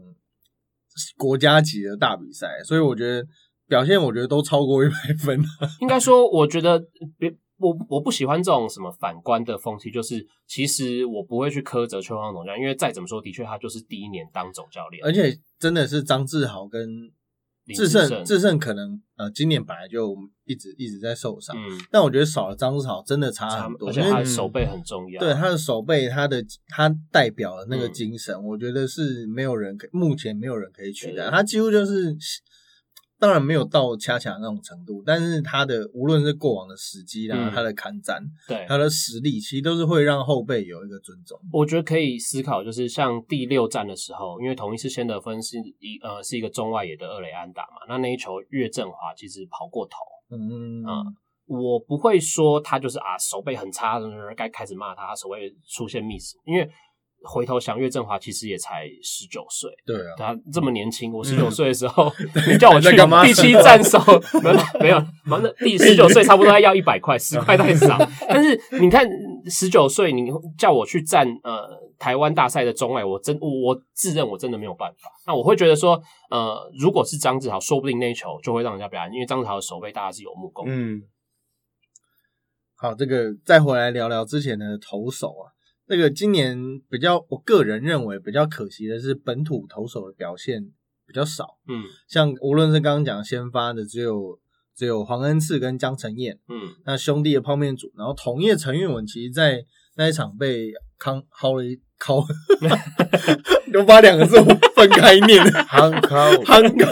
[1.16, 3.26] 国家级的大比赛，所以我觉得
[3.68, 5.42] 表现我觉得都超过一百分。
[5.80, 6.78] 应该说，我觉得
[7.18, 16.88] 别我我不喜欢这种什么反观的风气，就是其实我不会去苛责邱方总教练，因为再怎么说，的确他就是第一年当总教练，而且真的是张志豪跟
[17.74, 31.30] 智胜胜，智胜可能呃今年本来就一直一直在受伤，嗯，但我觉得少了张志豪真的差很多，而且因为他的手背很重要，对他的手背，他的他代表的那个嗯精神，我觉得是没有人可目前没有人可以取代。
[31.30, 32.16] 他几乎就是，
[33.20, 41.38] 当然没有到恰恰那种程度，但是他的无论是过往的时机啦，嗯他的砍斩，对，他的实力，其实都是会让后辈有一个尊重。
[41.52, 49.96] 我觉得可以思考，就是像第六战的时候，因为同一次先得分是一呃是一个中外野的二垒安打嘛，那那一球岳振华其实跑过头，
[50.30, 53.98] 嗯嗯我不会说他就是啊手背很差，
[54.36, 56.70] 该开始骂他，他手背出现 miss，因为
[57.22, 62.10] 回头想岳振华其实也才十九岁，对啊，他这么年轻，我十九岁的时候，
[62.50, 63.98] 你叫我去在干嘛第七站手，
[64.42, 67.98] 没有没有，妈那第 十九岁差不多要一百块， 十块太少。
[68.28, 69.06] 但是你看
[69.50, 75.10] 十九岁，你叫我去站呃台湾大赛的中外，我真我我自认我真的没有办法。
[75.26, 80.72] 那我会觉得说，呃，如果是张志豪，说不定那一球就会让人家表扬，因为张志豪的手背大家是有目共睹。
[80.72, 81.02] 嗯，
[82.76, 85.52] 好，这个再回来聊聊之前的投手啊。
[85.90, 86.56] 这个今年
[86.88, 90.62] 比较，我个人认为比较可惜的是本土投手的表现
[91.04, 91.58] 比较少。
[91.66, 91.82] 嗯。
[92.06, 94.38] 像无论是刚刚讲先发的，只有
[94.76, 99.64] 只有黄恩赐跟江承彦，嗯，那兄弟的泡面组，然后同业陈韵文，其实在
[99.96, 102.24] 那一场被康薅了一薅
[103.76, 104.36] 我把两个字
[104.76, 106.86] 分开念， 憨靠，憨薅，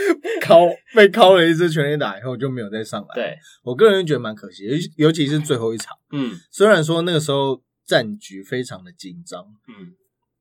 [0.42, 9.94] 薅被敲了一次全垒打以后就没有再上来。，对，我个人觉得蛮可惜的，尤尤其是最后一场，嗯虽然说那个时候战局非常的紧张，嗯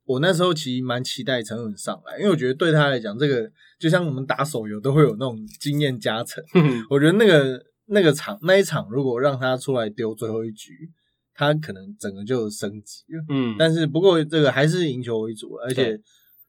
[0.05, 6.41] 我那时候其实蛮期待陈文上来，因为我觉得对他来讲，这个就像我们打手游都会有那种经验加成。
[6.55, 10.89] 嗯，我觉得那个那个场那一场，如果让他出来丢最后一局，
[11.33, 13.25] 他可能整个就升级了。
[13.27, 15.99] 嗯，但是不过这个还是赢球为主，而且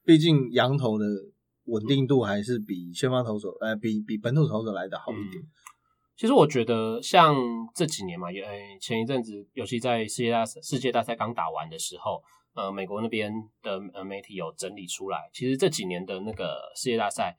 [0.05, 1.05] 毕竟羊头的
[1.69, 5.43] 稳定度还是比先发投手呃比比本土投手来的好一点。
[6.17, 7.37] 其实我觉得，像
[7.77, 12.21] 这几年嘛，也呃前一阵子，尤其在世界大赛世界大赛刚打完的时候，
[12.55, 17.39] 呃，美国那边的呃媒体有整理出来，其实这几年的那个世界大赛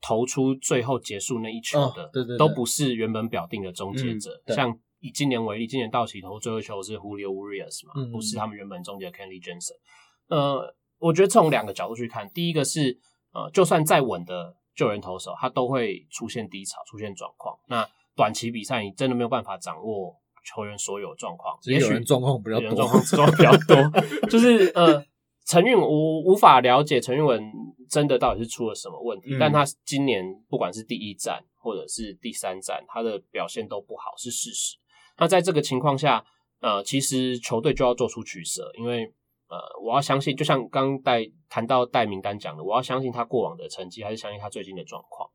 [0.00, 4.40] 投出最后结束那一球的，哦对对对都不是原本表定的终结者。
[4.46, 9.74] 嗯像以今年为例，今年道奇投最后一球是 Julio Urias 嘛，嗯不是他们原本终结的 Kenley Jensen。
[10.28, 12.98] 呃，我觉得从两个角度去看，第一个是
[13.36, 17.54] 呃，就算再稳的救援投手，他都会出现低潮、出现状况。
[17.68, 25.04] 那短期比赛，你真的没有办法掌握球员所有状况，也许状况比较多有人状况比较多， 就是呃，
[25.44, 27.52] 陈韵我无法了解陈韵文
[27.90, 34.78] 真的到底是出了什么问题，嗯但他今年不管是第一站或者是第三站，他的表现都不好是事实。
[35.18, 36.24] 那在这个情况下，
[36.60, 39.12] 呃，其实球队就要做出取舍，因为
[39.48, 45.30] 呃，我要相信，就像刚刚带谈到带名单讲的，我要相信他过往的成绩，还是相信他最近的状况。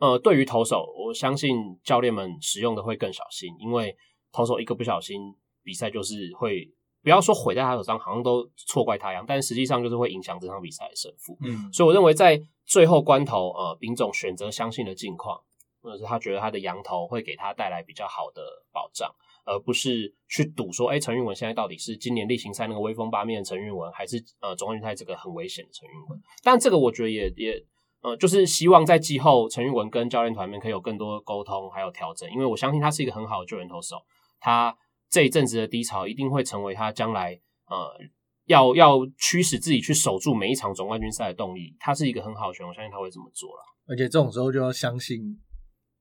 [0.00, 3.96] 呃，对于投手，我相信教练们使用的会更小心，因为
[4.32, 11.36] 投手一个不小心，比赛就是会不要说毁在他手上，好像都错怪他一样，但实际上就是会影响这场比赛的胜负。
[11.40, 15.40] 嗯，所以我认为在最后关头，呃，丙总选择相信的境况，
[15.80, 19.12] 或者是他觉得他的羊头会给他带来比较好的保障，
[19.48, 26.20] 而不是去赌说，哎，陈韵文现在到底是今年例行赛那个威风八面的陈韵文，还是呃总冠军赛这个很危险的陈韵文？
[26.42, 27.64] 但这个我觉得也也
[28.02, 33.96] 呃，就是希望在季后陈韵文跟教练团们可以有更多沟通还有调整，因为我相信他是一个很好的救援投手，
[34.38, 34.76] 他
[35.08, 37.32] 这一阵子的低潮一定会成为他将来
[37.68, 37.98] 呃
[38.44, 41.74] 要要驱使自己去守住每一场总冠军赛的动力。
[41.80, 43.62] 他是一个很好的选手，我相信他会这么做了。
[43.88, 45.18] 而且这种时候就要相信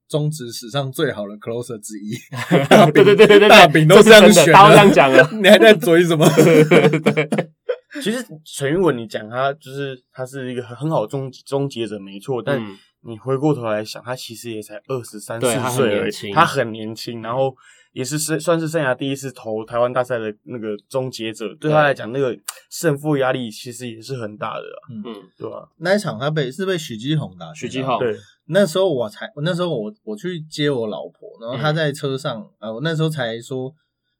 [0.07, 2.15] 中职史上最好的 closer 之一，
[2.93, 5.29] 对对对对对，大饼都这是这样选他都这样，讲了。
[5.41, 6.25] 你还在追什么？
[8.01, 12.41] 其实陈云文，你讲他就是他是一个很很好终终结者，没错。
[12.41, 12.77] 但嗯。
[13.01, 16.33] 你回过头来想，他其实也才二十三四对他很岁而已，年轻。
[16.33, 17.55] 他很年轻，然后
[17.93, 22.37] 也是生算是生涯第一次投台湾大赛的那个终结者，对他来讲，那个
[22.69, 25.69] 胜负压力其实也是很大的啊，嗯，对吧？
[25.77, 27.97] 那一场他被是被许基宏打，许基宏。
[27.99, 28.17] 对，
[28.49, 33.73] 那时候我才，我那时候我我去接我老婆，然后她嗯在车上，呃，我那时候才说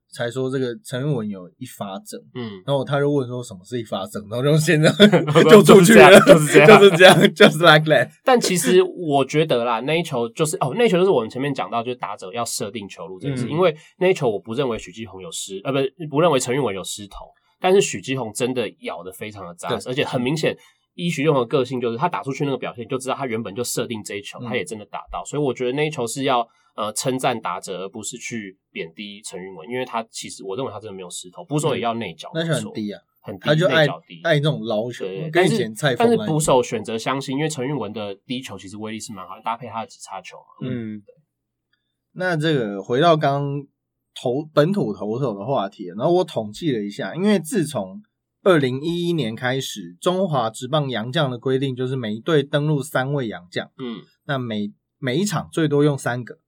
[0.10, 4.90] 才说这个陈韵文有一发症，嗯，然后他就问说什么是一发症，然后就现在
[5.50, 8.10] 就出去了，就是这样就是这样，就是 like that。
[8.24, 13.46] 但其实我觉得啦，那一球就是哦，那一球就是我们前面讲到，就是打者要设定球路这件事。
[13.46, 17.26] 嗯因为那一球我不认为许继红有失，呃，不不认为陈韵文有失头，
[17.60, 20.56] 但是许继红真的咬的非常的扎实，而且很明显，
[20.98, 25.24] 依许继红的个性，就是他打出去那个表现，就知道他原本就设定这一球，嗯他也真的打到。
[25.24, 26.46] 所以我觉得那一球是要
[26.76, 34.22] 呃称赞打者，而不是去贬低陈韵文，因为他其实我认为他真的没有失头，捕手也要内角，那球很低啊，很低，他就爱内角低。
[34.24, 40.68] 爱这种捞球，，跟但是以前蔡但是捕手选择相信，因为陈韵文的低球其实威力是蛮好，搭配他的直插球嘛。
[40.68, 41.02] 嗯，
[42.14, 43.68] 那这个回到刚刚
[44.20, 48.02] 投本土投手的话题，然后我统计了一下，因为自从
[48.48, 56.40] 二零一一年开始，中华职棒洋将的规定就是每一队登录三位洋将，嗯那每每一场最多用三个，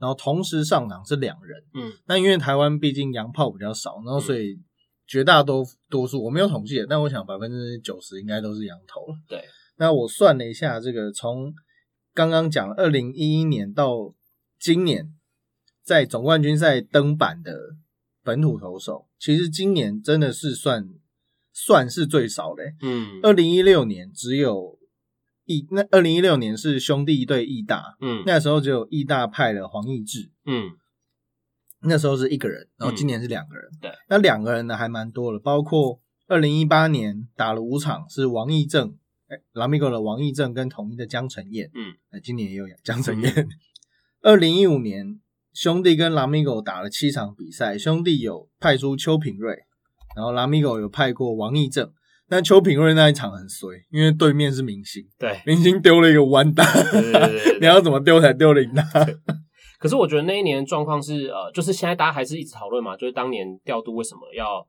[0.00, 1.62] 然后同时上场是两人。
[1.72, 4.58] 嗯那因为台湾毕竟洋炮比较少，然后所以
[5.06, 9.16] 绝大多多数我没有统计，但我想百分之九十应该都是洋投了。
[9.28, 9.44] 对，
[9.76, 11.54] 那我算了一下，这个从
[12.12, 14.12] 刚刚讲二零一一年到
[14.58, 15.14] 今年，
[15.84, 17.76] 在总冠军赛登板的
[18.24, 20.88] 本土投手，其实今年真的是算
[21.54, 22.74] 算是最少的欸。
[22.82, 24.78] 嗯二零一六年只有
[25.46, 30.72] 义，那二零一六年是兄弟对义大，嗯那时候只有义大派了黄义志，嗯
[31.86, 33.70] 那时候是一个人，然后今年是两个人。
[33.80, 38.96] 对，那两个人呢还蛮多的，包括二零一八年打了五场是王义正，
[39.28, 43.48] 哎，拉米狗的王义正跟统一的江承彦，嗯，呃，今年也有江承彦。
[44.22, 45.20] 二零一五年
[45.52, 49.54] 兄弟跟拉米狗打了七场比赛，兄弟有派出邱品瑞，
[50.16, 51.90] 然后拉米狗有派过王义正。
[52.26, 59.06] 但邱品瑞那一场很衰，因为对面是明星，对明星丢了一个弯打，对对对对你要怎么丢才丢得赢他？
[59.78, 64.66] 可是我觉得那一年的状况是，呃，就是现在大家还是一直讨论嘛，就是当年调度为什么要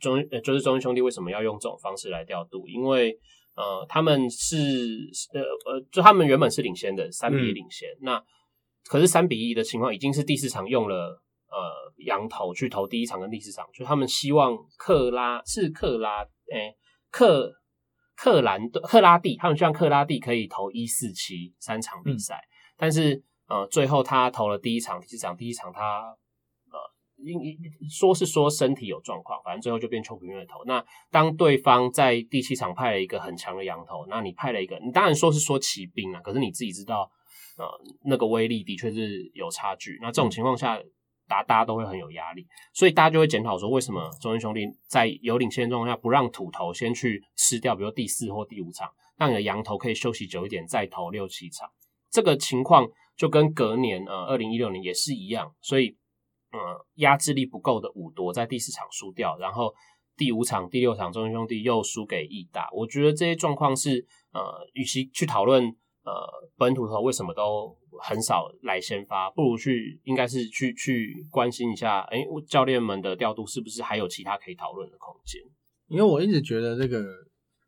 [0.00, 2.64] 中，呃，就是中英兄弟为什么要用这种方式来调度？
[2.68, 3.18] 因为
[3.56, 4.56] 呃，他们是
[5.32, 8.22] 呃呃，就他们原本是领先的，三比一嗯领先，那
[8.88, 11.20] 可是三比一的情况已经是第四场用了
[11.54, 16.76] 呃羊头去投第一场跟第四场，就他们希望克拉是克拉，诶、
[17.12, 17.52] 克
[18.16, 22.40] 克兰克拉蒂，他们希望克拉蒂可以投一四七三场比赛，
[22.76, 26.00] 但是呃，最后他投了第一场、第四场，第一场他
[26.72, 26.78] 呃，
[27.18, 27.56] 应应
[27.88, 30.64] 说是说身体有状况，反正最后就变邱平瑞投。
[30.64, 37.08] 那当对方在第七场派了一个很强的羊头，那你派了一个，你当然说是说骑兵啊，可是你自己知道，
[37.58, 37.64] 呃，
[38.06, 40.00] 那个威力的确是有差距。
[40.02, 40.80] 那这种情况下。
[41.28, 51.70] 打大家都会很有压力，所以大家就会检讨说，为什么中英兄弟在有领先状况下不让土头先去吃掉，比如第四或第五场，让你的羊头可以休息久一点，再投六七场。
[52.10, 55.96] 这个情况就跟隔年呃二零一六年也是一样，所以
[56.52, 59.74] 呃压制力不够的五多在第四场输掉，然后
[60.16, 62.68] 第五场、第六场中英兄弟又输给义大。
[62.72, 65.74] 我觉得这些状况是呃，与其去讨论
[66.04, 66.12] 呃
[66.56, 75.40] 本土头为什么都很少来先发，不如去应该是去去关心一下，哎，教练们的调度是不是还有其他可以讨论的空间？
[75.88, 77.04] 因为我一直觉得这个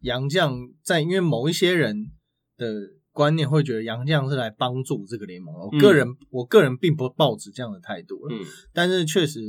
[0.00, 2.10] 杨绛在，因为某一些人
[2.58, 2.74] 的
[3.12, 5.54] 观念会觉得杨绛是来帮助这个联盟。
[5.54, 9.40] 我个人、我个人并不抱持这样的态度了，嗯但是确实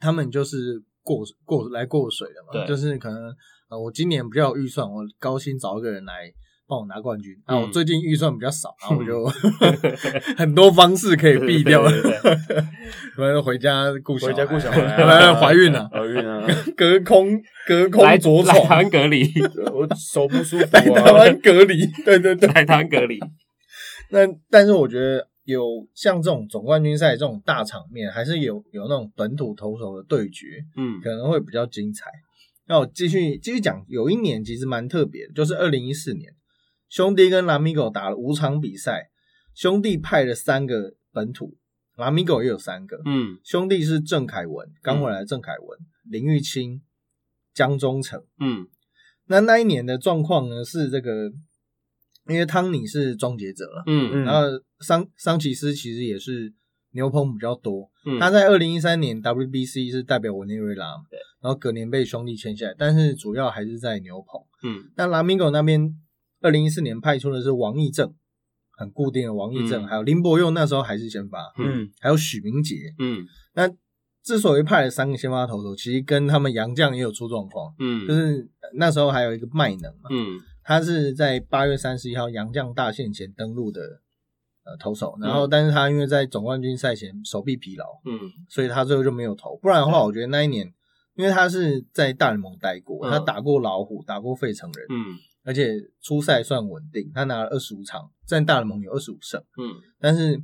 [0.00, 3.34] 他们就是过过来过水的嘛，就是可能
[3.68, 6.32] 呃我今年比较有预算，我高薪找一个人来。
[6.68, 7.56] 帮我拿冠军啊！
[7.56, 9.24] 嗯我最近预算比较少，然后我就
[10.36, 12.12] 很多方式可以避掉，对对
[13.16, 16.46] 对然后回家顾小孩，回家顾小孩啊呃怀孕了， 怀孕了，
[16.76, 18.28] 隔空隔空来台，
[18.68, 19.24] 湾隔离，
[19.72, 22.46] 我手不舒服在台啊，湾隔离，对对对。
[22.50, 23.18] 来台湾隔离。
[24.10, 25.62] 那但是我觉得有
[25.94, 30.46] 像这种总冠军赛这种大场面，还是有有那种本土投手的对决，
[30.76, 32.06] 嗯可能会比较精彩。
[32.66, 36.30] 那我继续继续讲，有一年其实蛮特别的，就是二零一四年，
[36.88, 39.10] 兄弟跟拉米狗打了五场比赛，
[39.54, 41.56] 兄弟派了三个本土，
[41.96, 43.00] 拉米狗也有三个。
[43.04, 46.80] 嗯兄弟是郑凯文，刚回来的郑凯文、林玉清、
[47.52, 48.22] 江忠诚。
[48.40, 48.66] 嗯
[49.26, 51.30] 那那一年的状况呢是这个，
[52.28, 54.42] 因为汤尼是终结者了，嗯然后
[54.80, 56.54] 桑桑奇斯其实也是
[56.92, 57.90] 牛棚比较多。
[58.06, 64.40] 嗯，他在二零一三年 WBC 是代表委内瑞拉，对，然后隔年被兄弟签下来，但是主要还是在牛棚。
[64.62, 65.94] 嗯那拉米狗那边
[66.40, 68.14] 二零一四年派出的是王义正，
[68.76, 69.86] 很固定的王义正，嗯。
[69.86, 71.90] 还有林柏佑那时候还是先发，嗯。
[72.00, 72.76] 还有许明杰。
[72.98, 73.26] 嗯。
[73.54, 73.68] 那
[74.22, 80.38] 之所以派了三个先发投手，其实跟他们杨将也有出状况，嗯，就是那时候还有一个麦能嘛，嗯。
[80.62, 83.80] 他是在八月三十一号杨将大限前登陆的
[84.64, 88.20] 呃投手，然后但是他因为在总冠军赛前手臂疲劳，嗯。
[88.50, 89.56] 所以他最后就没有投。
[89.56, 90.70] 不然的话，我觉得那一年，
[91.16, 93.10] 因为他是在大联盟待过，嗯。
[93.10, 95.16] 他打过老虎，打过费城人，嗯
[95.48, 95.72] 而且
[96.02, 99.40] 初赛算稳定，他拿了二十五场，在大联盟有二十五胜。
[99.56, 99.64] 嗯，
[99.98, 100.38] 但是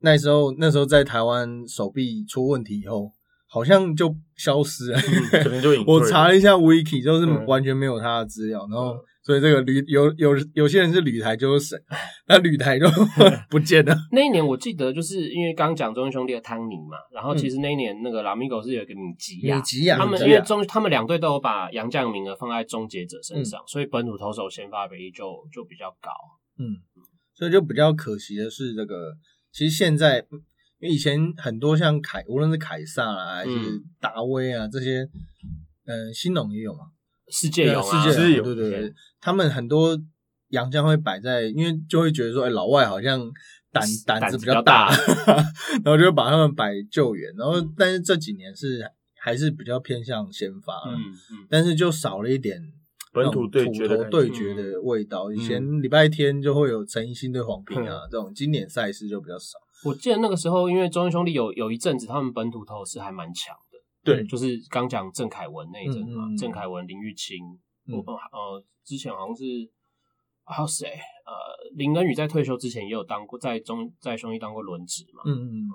[0.00, 3.12] 那时候那时候在台湾手臂出问题以后，
[3.46, 4.98] 好像就消失了。
[5.30, 8.96] 可能就我查了一下 wiki，就是嗯完全没有他的资料，然后
[9.30, 11.80] 所以这个旅有有有些人是旅台就是省，
[12.26, 12.86] 那旅台就
[13.48, 13.94] 不见了。
[14.10, 26.10] 那一年我记得就是因为刚刚讲中英兄弟的汤尼嘛，然后其嗯实那一年那个拉米狗是有一个米吉亚米，吉亚，他们因为中他们两队都有把洋将名额放在终结者嗯身上，所以本土投手先发比例就就比较高。
[26.58, 26.74] 嗯，
[27.32, 29.12] 所以就比较可惜的是，这个
[29.52, 30.18] 其实现在，
[30.80, 35.08] 因为以前很多像凯，无论是凯撒啊，还是嗯达威啊这些，
[35.86, 36.80] 嗯、新农也有嘛，
[37.30, 39.98] 世界有啊，世界是有对对对，他们很多
[40.48, 43.20] 洋将会摆在，因为就会觉得说，哎、老外好像
[43.72, 44.90] 胆胆子比较大，
[45.82, 48.84] 然后就会把他们摆救援，然后但是这几年是
[49.18, 50.96] 还是比较偏向先发，嗯
[51.32, 52.60] 嗯，但是就少了一点
[53.12, 55.32] 本土对决头对决的味道。
[55.32, 59.58] 以前礼拜天就会有陈奕迅对黄平啊，这种经典赛事就比较少。
[59.84, 63.69] 我记得那个时候，因为中英兄弟有有一阵子他们本土投是还蛮强的，
[64.02, 67.36] 对就是刚讲郑凯文那一阵子嘛郑凯文、林玉清，
[67.86, 67.94] 嗯。
[67.94, 69.44] 我呃之前好像是
[70.44, 70.86] 还有谁？
[70.86, 71.32] 呃
[71.76, 75.68] 林恩宇在退休之前也有当过在中在兄弟当过轮值嘛，嗯嗯嗯，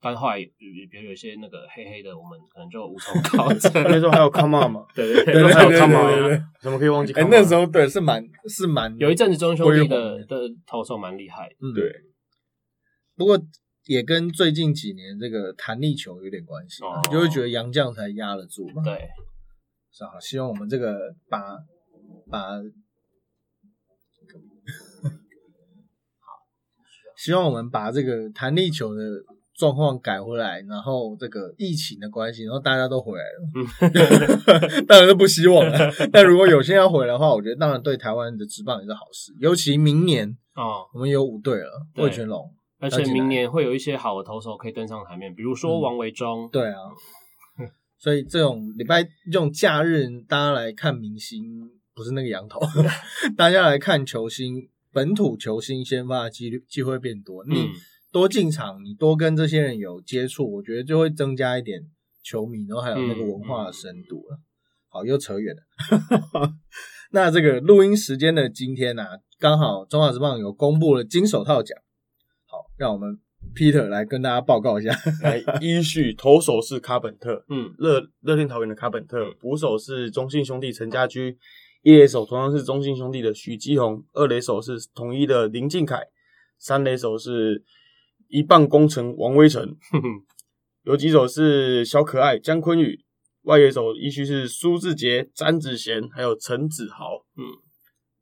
[0.00, 3.70] 但后来比比如有一些那个黑黑的，我们可能就无从 考证。
[3.84, 7.40] 那时候还有 Come On 嘛，对对对对还有对 Come On，怎么可以忘记哎、Come On？
[7.40, 10.24] 那时候对是蛮是蛮有一阵子中英兄弟的。
[10.24, 10.36] 的
[10.66, 11.74] 投手蛮厉害的，嗯。
[11.74, 11.92] 对，
[13.16, 13.38] 不过
[13.86, 17.00] 也跟最近几年这个弹力球有点关系啊，哦。
[17.04, 18.82] 你就会觉得杨将才压得住嘛。
[18.82, 19.08] 对，
[19.92, 21.58] 是啊，希望我们这个把
[22.30, 22.60] 把，
[27.16, 29.02] 希望我们把这个弹力球的
[29.54, 34.84] 状况改回来，然后这个疫情的关系，然后大家都回来了，嗯。
[34.88, 35.72] 当然是不希望了。
[36.12, 42.04] 但如果有些要回来的话，我觉得当然对台湾的职棒也是好事，尤其明年哦，我们有五队了，对。
[42.06, 42.52] 魏全龙，
[42.84, 46.76] 而且明年会有一些好的投手可以登上台面，比如说嗯王维忠，对啊，
[47.98, 51.42] 所以这种礼拜这种假日，大家来看明星，
[51.94, 52.60] 不是那个羊头，
[53.36, 57.42] 大家来看球星，本土球星先发的几率机会变多。
[57.46, 57.68] 你嗯，
[58.12, 61.80] 多进场，你多跟这些人有接触，我觉得就会增加一点
[62.22, 64.38] 球迷，然后还有那个文化的深度了。
[64.88, 65.62] 好，又扯远了。
[67.12, 71.76] 那这个录音时间的今天呢、啊，刚好中华职棒有公布了金手套奖。
[72.54, 73.18] 好，让我们
[73.52, 74.92] Peter 来跟大家报告一下。
[75.22, 81.36] 来依序投手是卡本特，嗯，乐乐天桃园的卡本特，捕手是中信兄弟陈家驹，
[81.82, 85.98] 一垒手同样是中信兄弟的许基宏，二垒手是统一的林敬凯，
[86.56, 87.64] 三垒手是
[88.28, 90.08] 一棒功臣王威成，哼 哼
[90.84, 93.04] 游击手是小可爱姜坤宇，
[93.42, 97.24] 外野手依序是苏志杰、詹子贤，还有陈子豪。
[97.36, 97.42] 嗯，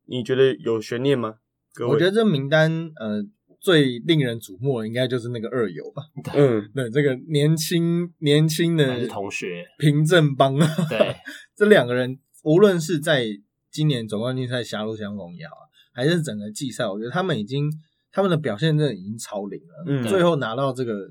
[0.06, 1.34] 你觉得有悬念吗？
[1.74, 3.22] 各位，我觉得这名单呃
[3.62, 6.02] 最令人瞩目的应该就是那个二游吧。
[6.34, 11.14] 嗯，对，这个年轻年轻的同学，平正帮啊，对，
[11.54, 13.24] 这两个人无论是在
[13.70, 15.54] 今年总冠军赛狭路相逢也好，
[15.94, 17.70] 还是整个季赛，我觉得他们已经
[18.10, 19.84] 他们的表现真的已经超龄了。
[19.86, 20.02] 嗯。
[20.08, 21.08] 最后拿到这个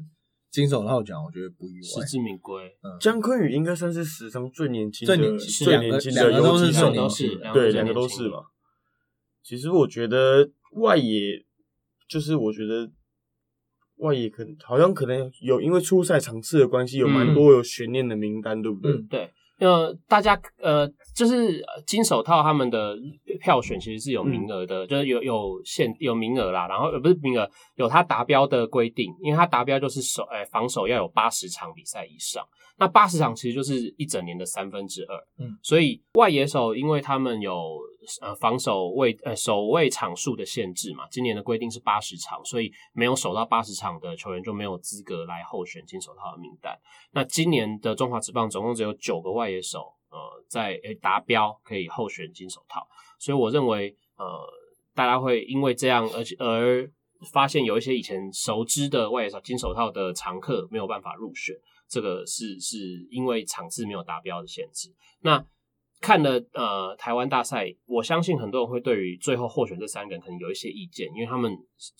[0.51, 2.05] 金手套奖，我觉得不意外。
[2.05, 6.29] 实至名归，嗯，姜坤宇应该算是史上最年轻的、最年轻最两个年轻的。
[6.29, 8.39] 两个都是年轻，对，两个都是嘛。
[9.41, 11.43] 其实我觉得外野
[12.11, 12.91] 就是我觉得
[13.99, 18.91] 外野可能好像可能有因为初赛场次的关系，有蛮嗯多有悬念的名单，对不对？
[18.91, 19.31] 嗯对。
[19.59, 22.97] 呃，大家呃，就是呃金手套他们的
[23.39, 32.43] 票选其实是有名额的，就是有有限有名额啦，然后呃不是名额，有他达标的规定，因为他达标就是守呃防守要有八十场比赛以上，
[32.79, 37.53] 那八十场其实就是一整年的三分之二，嗯，所以外野手因为他们有
[38.21, 46.77] 呃防守位呃守卫场数的限制嘛，今年的规定是八十场，所以没有守到八十场的球员就没有资格来候选金手套的名单。
[47.11, 52.87] 那今年的中华职棒总共只有九个外野手，呃，在诶达标可以候选金手套，
[53.19, 54.25] 所以我认为，呃，
[54.95, 56.89] 大家会因为这样，而且而
[57.31, 61.55] 发现有一些以前熟知的外野手金手套的常客没有办法入选，
[61.87, 64.91] 这个是是因为场次没有达标的限制。
[65.19, 65.45] 那
[66.01, 71.55] 看了呃台湾大赛，我相信很多人会对于最后候选这三个人可能有一些意见，因为他们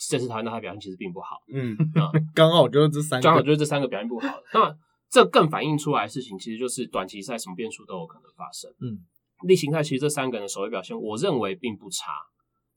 [0.10, 1.38] 这次台湾大赛表现其实并不好。
[1.54, 1.78] 嗯，
[2.34, 4.44] 刚好就是这三个，刚好就是这三个表现不好的。
[4.56, 4.76] 那
[5.10, 8.72] 这更反映出来的事情，其实就是短期赛什么变数都有可能发生。
[8.82, 9.06] 嗯，
[9.48, 12.12] 例行赛其实这三个人的首位表现，我认为并不差，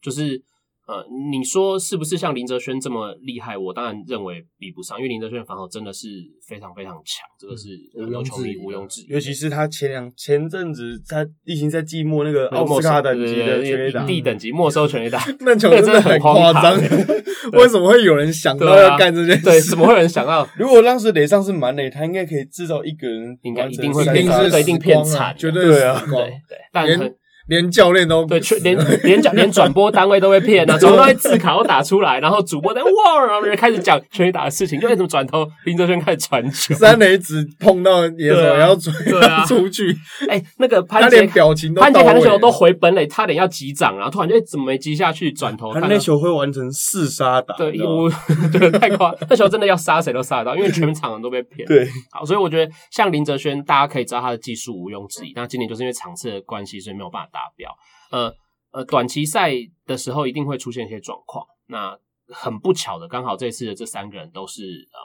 [0.03, 0.45] 就是
[0.87, 3.57] 呃，你说是不是像林哲轩这么厉害？
[3.57, 6.09] 我当然认为比不上，因为林哲轩的防守真的是
[6.47, 7.69] 非常非常强，这个是
[7.99, 9.07] 很多球迷毋庸置疑。
[9.09, 16.77] 尤其是他前两前阵子他已经在季末那个奥莫斯卡等级的对全垒打影，帝等级没收全垒打， 那球真的很夸张，
[17.55, 19.45] 为什么会有人想到要干这件事？
[19.45, 20.47] 对，怎么会有人想到？
[20.59, 26.15] 如果当时垒上是满垒，他应该可以制造一个人应该一定会一定是这个一定骗死光啊惨绝对对啊对
[26.47, 26.87] 对，但
[27.47, 36.75] 连教练都对，全连连讲 连转播单位都被骗啊，转播单位字卡都打出来，然后主播在哇，然后人开始讲全垒打的事情，又为什么转头林哲轩开始传球？
[36.75, 39.95] 三垒只碰到野手对啊要转对啊出去，
[40.29, 45.31] 哎，那个潘杰连表情都潘杰凯那球都回本垒，差点要击掌，然后突然就哎怎么没击下去？
[45.33, 48.11] 转头他那球会完成四杀打，对，你知道吗我
[48.59, 51.67] 对太夸，那球真的要杀谁都杀得到，因为全场人都被骗。
[51.69, 55.33] 对，好，所以我觉得像林哲轩，大家可以知道他的技术毋庸置疑。
[55.35, 57.77] 那今年就是因为场次的关系，所以没有办法达标。
[58.13, 58.33] 呃
[58.71, 59.53] 呃，短期赛
[59.85, 61.45] 的时候一定会出现一些状况。
[61.67, 64.99] 那很不巧的，刚好这次的这三个人都是呃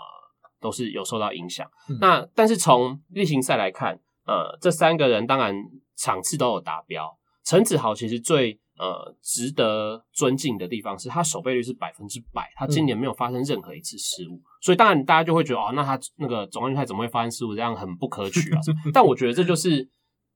[0.62, 1.70] 都是有受到影响。
[1.90, 5.54] 嗯那但是从例行赛来看，呃，这三个人当然
[5.96, 7.18] 场次都有达标。
[7.46, 18.60] 陈子豪其实最呃值得尊敬的地方是他守备率是百分之百，他今年没有发生任何一次失误，所以当然大家就会觉得哦，那他那个总冠军赛怎么会发生失误，这样很不可取啊。
[18.94, 19.88] 但我觉得这就是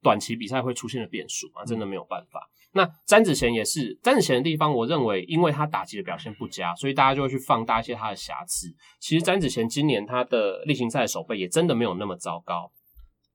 [0.03, 2.49] 短期比赛会出现的变数啊，真的没有办法。
[2.73, 8.67] 那詹子贤也是，詹子贤的地方，我认为因为他打击的表现不佳，所以大家就会去放大一些他的瑕疵。
[8.99, 12.71] 其实詹子贤今年他的例行赛的守备也真的没有那么糟糕。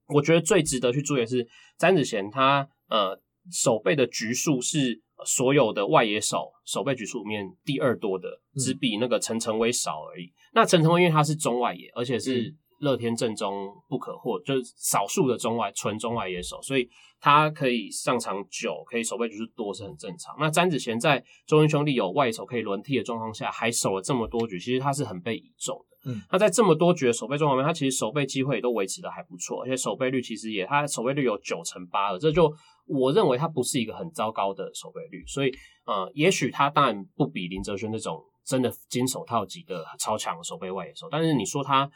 [0.07, 1.47] 我觉得最值得去注意的是
[1.77, 3.19] 詹子贤他呃
[3.51, 10.33] 守备的局数是所有的外野手守备局数里面第二多的，只比那个陈晨威少而已。
[10.53, 20.35] 那陈晨威因为他是中外野，而且是乐天正中不可或，就是少数的中外纯中外野手，所以他可以上场久，可以守备局数多是很正常。
[20.39, 26.11] 那詹子贤在中英兄弟有外手可以轮替的状况下，还守了这么多局，其实他是很被倚重的。
[26.11, 32.49] 嗯，那在这么多局的守备状况下面，他其实守备机会也都维持的还不错，而且守备率其实也他守备率有九成八了，这就
[32.87, 35.51] 我认为他不是一个很糟糕的守备率，所以
[35.85, 41.89] 呃，也许他当然不比林哲轩那种真的金手套级的超强的守备外野手，但是你说他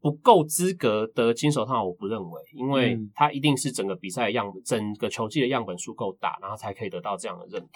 [0.00, 7.70] 不够资格得金手套，我不认为，因为嗯他一定是整个比赛的样整个球季的样本数够大，然后才可以得到这样的认同。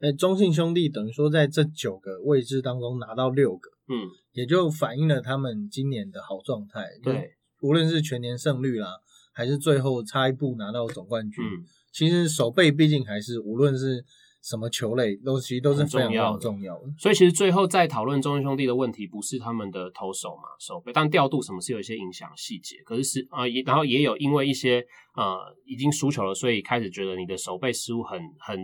[0.00, 6.86] 哎，中信兄弟等于说在这九个位置当中拿到六个，嗯，也就反映了他们今年的好状态。
[7.02, 8.90] 对，无论是全年胜率啦，
[9.32, 14.04] 还是最后差一步拿到总冠军，嗯，其实守备毕竟还是无论是
[14.48, 16.84] 什么球类，都其实都是重要的重要的。
[16.98, 22.76] 所以其实最后在讨论中信兄弟的问题，不是他们的投手嘛守备，但调度什么是有一些影响细节。
[22.86, 24.82] 可是是啊、也然后也有因为一些
[25.14, 25.36] 呃
[25.66, 28.58] 已经输球了，所以开始觉得你的手背失误很很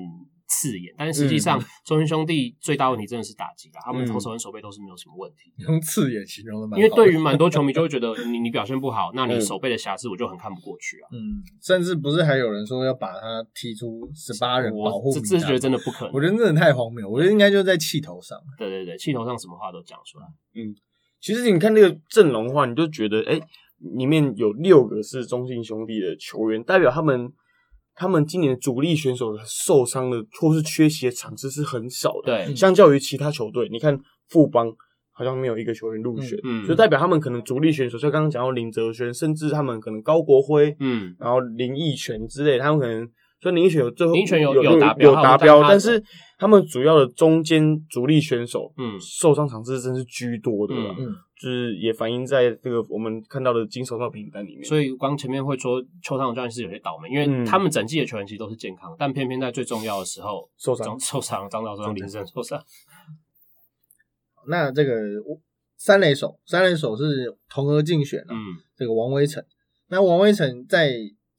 [0.46, 0.94] 刺眼。
[0.96, 5.52] 但是实际上，嗯中信兄弟最大问题真的是打击了，他们嗯投手跟手背都是没有什么问题。
[5.58, 11.08] 用刺眼形容的蛮因为对于蛮多球迷就会觉得你你表现不好，那你手背的瑕疵我就很看不过去啊。
[11.12, 16.14] 嗯，甚至不是还有人说要把他踢出十八人保护我这这是觉得真的，不可能。
[16.14, 17.08] 我觉得真的太荒谬。
[17.08, 18.38] 我觉得应该就在气头上。
[18.58, 20.26] 对对对，气头上什么话都讲出来。
[20.54, 20.74] 嗯
[21.20, 23.40] 其实你看那个阵容的话，你就觉得，哎、
[23.96, 27.32] 里面有六个是中信兄弟的球员，代表他们
[27.94, 32.44] 他们今年主力选手的受伤的或是缺席的场次是很少的。
[32.44, 34.70] 对，相较于其他球队，你看富邦
[35.12, 36.66] 好像没有一个球员入选，嗯嗯。
[36.66, 43.08] 就代表他们可能主力选手，像刚刚讲到林哲轩，甚至他们可能高国辉，嗯，然后林奕泉之类，他们可能
[43.44, 46.02] 说林奕泉有最后林有有有达标有达标，但是
[46.38, 48.98] 他们主要的中间主力选手，嗯。
[48.98, 54.64] 受伤场次真是居多的啦，嗯，就是也反映在这个我们看到的金手套名单里面。
[54.64, 57.44] 所以光前面会说邱汤教练是有些倒霉，因为嗯。
[57.44, 60.98] 他们整季的球员其实都是健康，但偏偏在最重要的时候受伤。
[60.98, 62.58] 受伤，张导 受伤，林森受伤。
[64.48, 64.92] 那这个
[65.76, 69.44] 三垒手，三垒手是同额竞选啊，嗯，这个王威成。
[69.88, 70.90] 那王威成在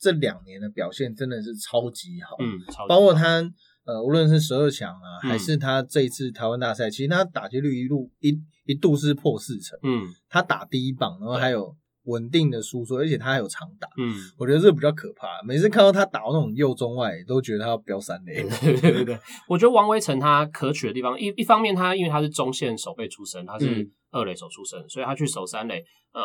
[0.06, 3.42] 这两年的表现真的是超级好，嗯，超级包括他
[3.86, 5.30] 呃，无论是十二强啊，嗯。
[5.30, 10.08] 还是他这一次台湾大赛，其实他打击率一路一一度是破四成，嗯。
[10.30, 15.42] 他打第一棒，然后还有稳定的输出，而且他还有长打，嗯，我觉得这比较可怕。
[15.44, 18.44] 每次看到他打到那种右中外，都觉得他要飙三垒。
[18.62, 23.92] 对对对对，我觉得王威成他可取的地方，一一方面他因为他是中线守备出身，他是嗯。
[24.12, 25.84] 二垒手出身，所以他去守三垒，
[26.14, 26.22] 呃，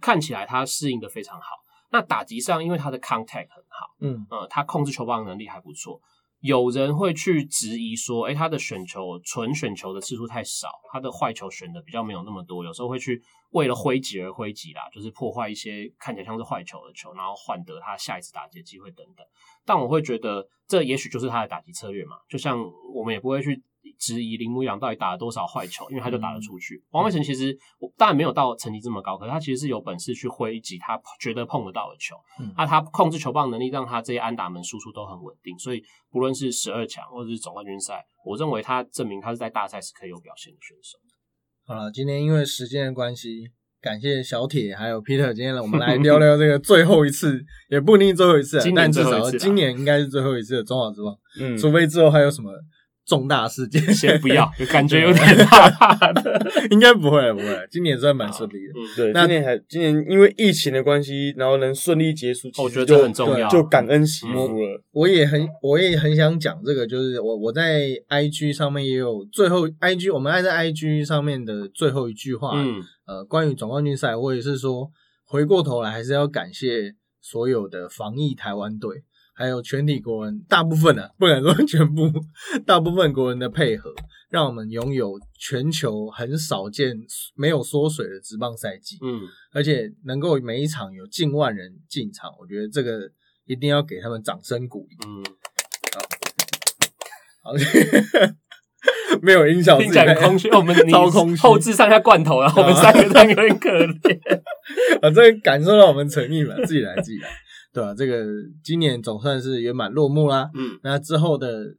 [0.00, 1.46] 看起来他适应的非常好。
[1.90, 6.00] 那打击上，因为他的 contact 很好，嗯，呃，他控制球棒的能力还不错。
[6.40, 13.20] 有人会去质疑说，诶，他的选球纯选球的次数太少，他的坏球选的比较没有那么多，有时候会去
[13.50, 19.26] 为了挥击而挥击啦，就是破坏一些看起来像是坏球的球，然后换得他下一次打击的机会等等。
[19.66, 22.58] 但我会觉得，这也许就是他的打击策略嘛，就像
[22.94, 23.62] 我们也不会去。
[23.98, 26.82] 质疑铃木阳到底打了多少坏球，因为他就打得出去。
[26.90, 27.56] 王威成其实
[27.96, 32.16] 当然没有到成绩这么高，可是他其实是有本事去挥击他觉得碰得到的球。
[32.56, 40.98] 那他控制球棒能力让他这些安打门输出都很稳定，所以不论是十二强或者是总冠军赛，我认为他证明他是在大赛是可以有表现的选手。
[41.66, 43.50] 好了，今天因为时间的关系，
[43.80, 51.14] 感谢小铁还有 Peter，今天呢我们来聊聊这个 最后一次，也不一定最后一次，但至少今年应该是最后一次的中华之棒。
[51.40, 52.50] 嗯，除非之后还有什么。
[53.10, 56.40] 重大事件先不要， 感觉有点怕怕的。
[56.70, 58.72] 应该不会，不会，今年算蛮顺利的。
[58.94, 64.80] 对，今年还今年因为疫情的关系，然后能顺利结束，我觉得很重要，就感恩惜福了。
[64.92, 74.88] 我也很，我也很想讲这个，就是我我在 IG 上面也有最后 IG，我们爱在 IG 上面的最后一句话，嗯，呃，关于总冠军赛，我也是说，
[75.24, 79.02] 回过头来还是要感谢所有的防疫台湾队。
[79.40, 82.12] 还有全体国人，大部分啊，不敢说全部，
[82.66, 83.90] 大部分国人的配合，
[84.28, 86.94] 让我们拥有全球很少见
[87.34, 88.98] 没有缩水的职棒赛季。
[89.00, 89.22] 嗯，
[89.54, 93.10] 而且能够每一场有近万人进场，我觉得这个
[93.46, 94.96] 一定要给他们掌声鼓励。
[95.08, 95.24] 嗯，
[97.42, 97.54] 好，好，
[99.22, 100.50] 没有音效，听起来空虚。
[100.50, 104.42] 我们 超空虚，后置上下罐头然后我们三个都有点可怜。
[105.00, 107.30] 反正感受到我们诚意了，自己来，自己来。
[107.72, 107.94] 对吧？
[107.94, 108.26] 这个
[108.62, 110.50] 今年总算是圆满落幕啦。
[110.54, 111.76] 嗯，那之后的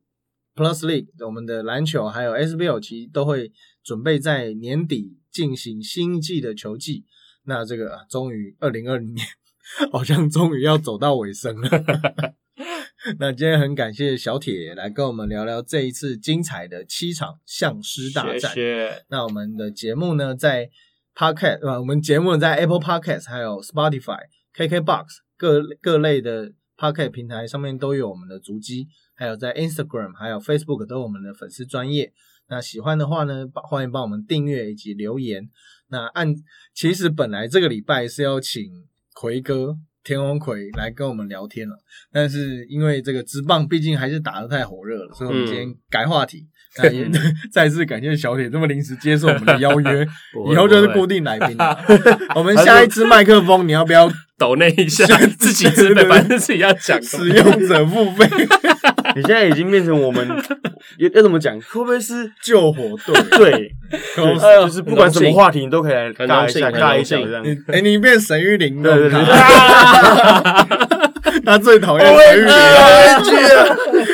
[0.55, 3.51] Plus League，我们的篮球还有 SBL 其实都会
[3.83, 7.05] 准备在年底进行新季的球季。
[7.45, 9.25] 那这个终于二零二零年
[9.91, 11.69] 好像终于要走到尾声了。
[13.17, 18.51] 那今天很感谢小铁来跟我们聊聊这一次精彩的七场相师大战。
[19.09, 20.69] 那我们的节目呢，在
[21.15, 24.19] Podcast 呃，我们节目在 Apple Podcast 还有 Spotify、
[24.55, 25.05] KKBox。
[25.41, 32.13] 各各类的 Pocket 平台上面都有我们的足迹，还有在 Instagram 还有 Facebook 都有我们的粉丝专业。
[32.47, 35.49] 那喜欢的话呢，欢迎帮我们订阅以及留言。
[35.89, 36.31] 那按
[36.75, 38.63] 其实本来这个礼拜是要请
[39.15, 41.75] 奎哥田宏奎来跟我们聊天了，
[42.11, 46.47] 但是因为这个直棒毕竟还是打得太火热了，所以我们今天改话题。
[46.77, 47.05] 那也
[47.51, 50.07] 再次感谢小铁这么临时接受我们的邀约，
[50.49, 51.57] 以后就是固定来宾。
[52.33, 54.09] 我们下一支麦克风你要不要？
[54.41, 55.05] 抖那一下，
[55.37, 56.99] 自己自备，反正自己要讲。
[56.99, 58.27] 使用者付费，
[59.15, 60.27] 你现在已经变成我们
[60.97, 61.53] 要要怎么讲？
[61.61, 63.13] 会不会是救火队？
[63.37, 63.71] 对，
[64.65, 67.45] 就是不管什么话题，你都可以来尬一下，尬一下这样。
[67.67, 68.97] 哎，你变沈玉玲了？
[71.45, 72.57] 他最讨厌沈玉玲了。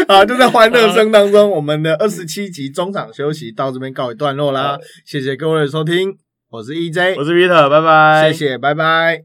[0.14, 4.78] 啊，就在欢乐声当中，我们的二十七集中场休息到这边告一段落啦。
[5.06, 6.14] 谢谢各位的收听，
[6.50, 9.16] 我是 EJ，我是 Peter，拜拜，谢谢，拜拜。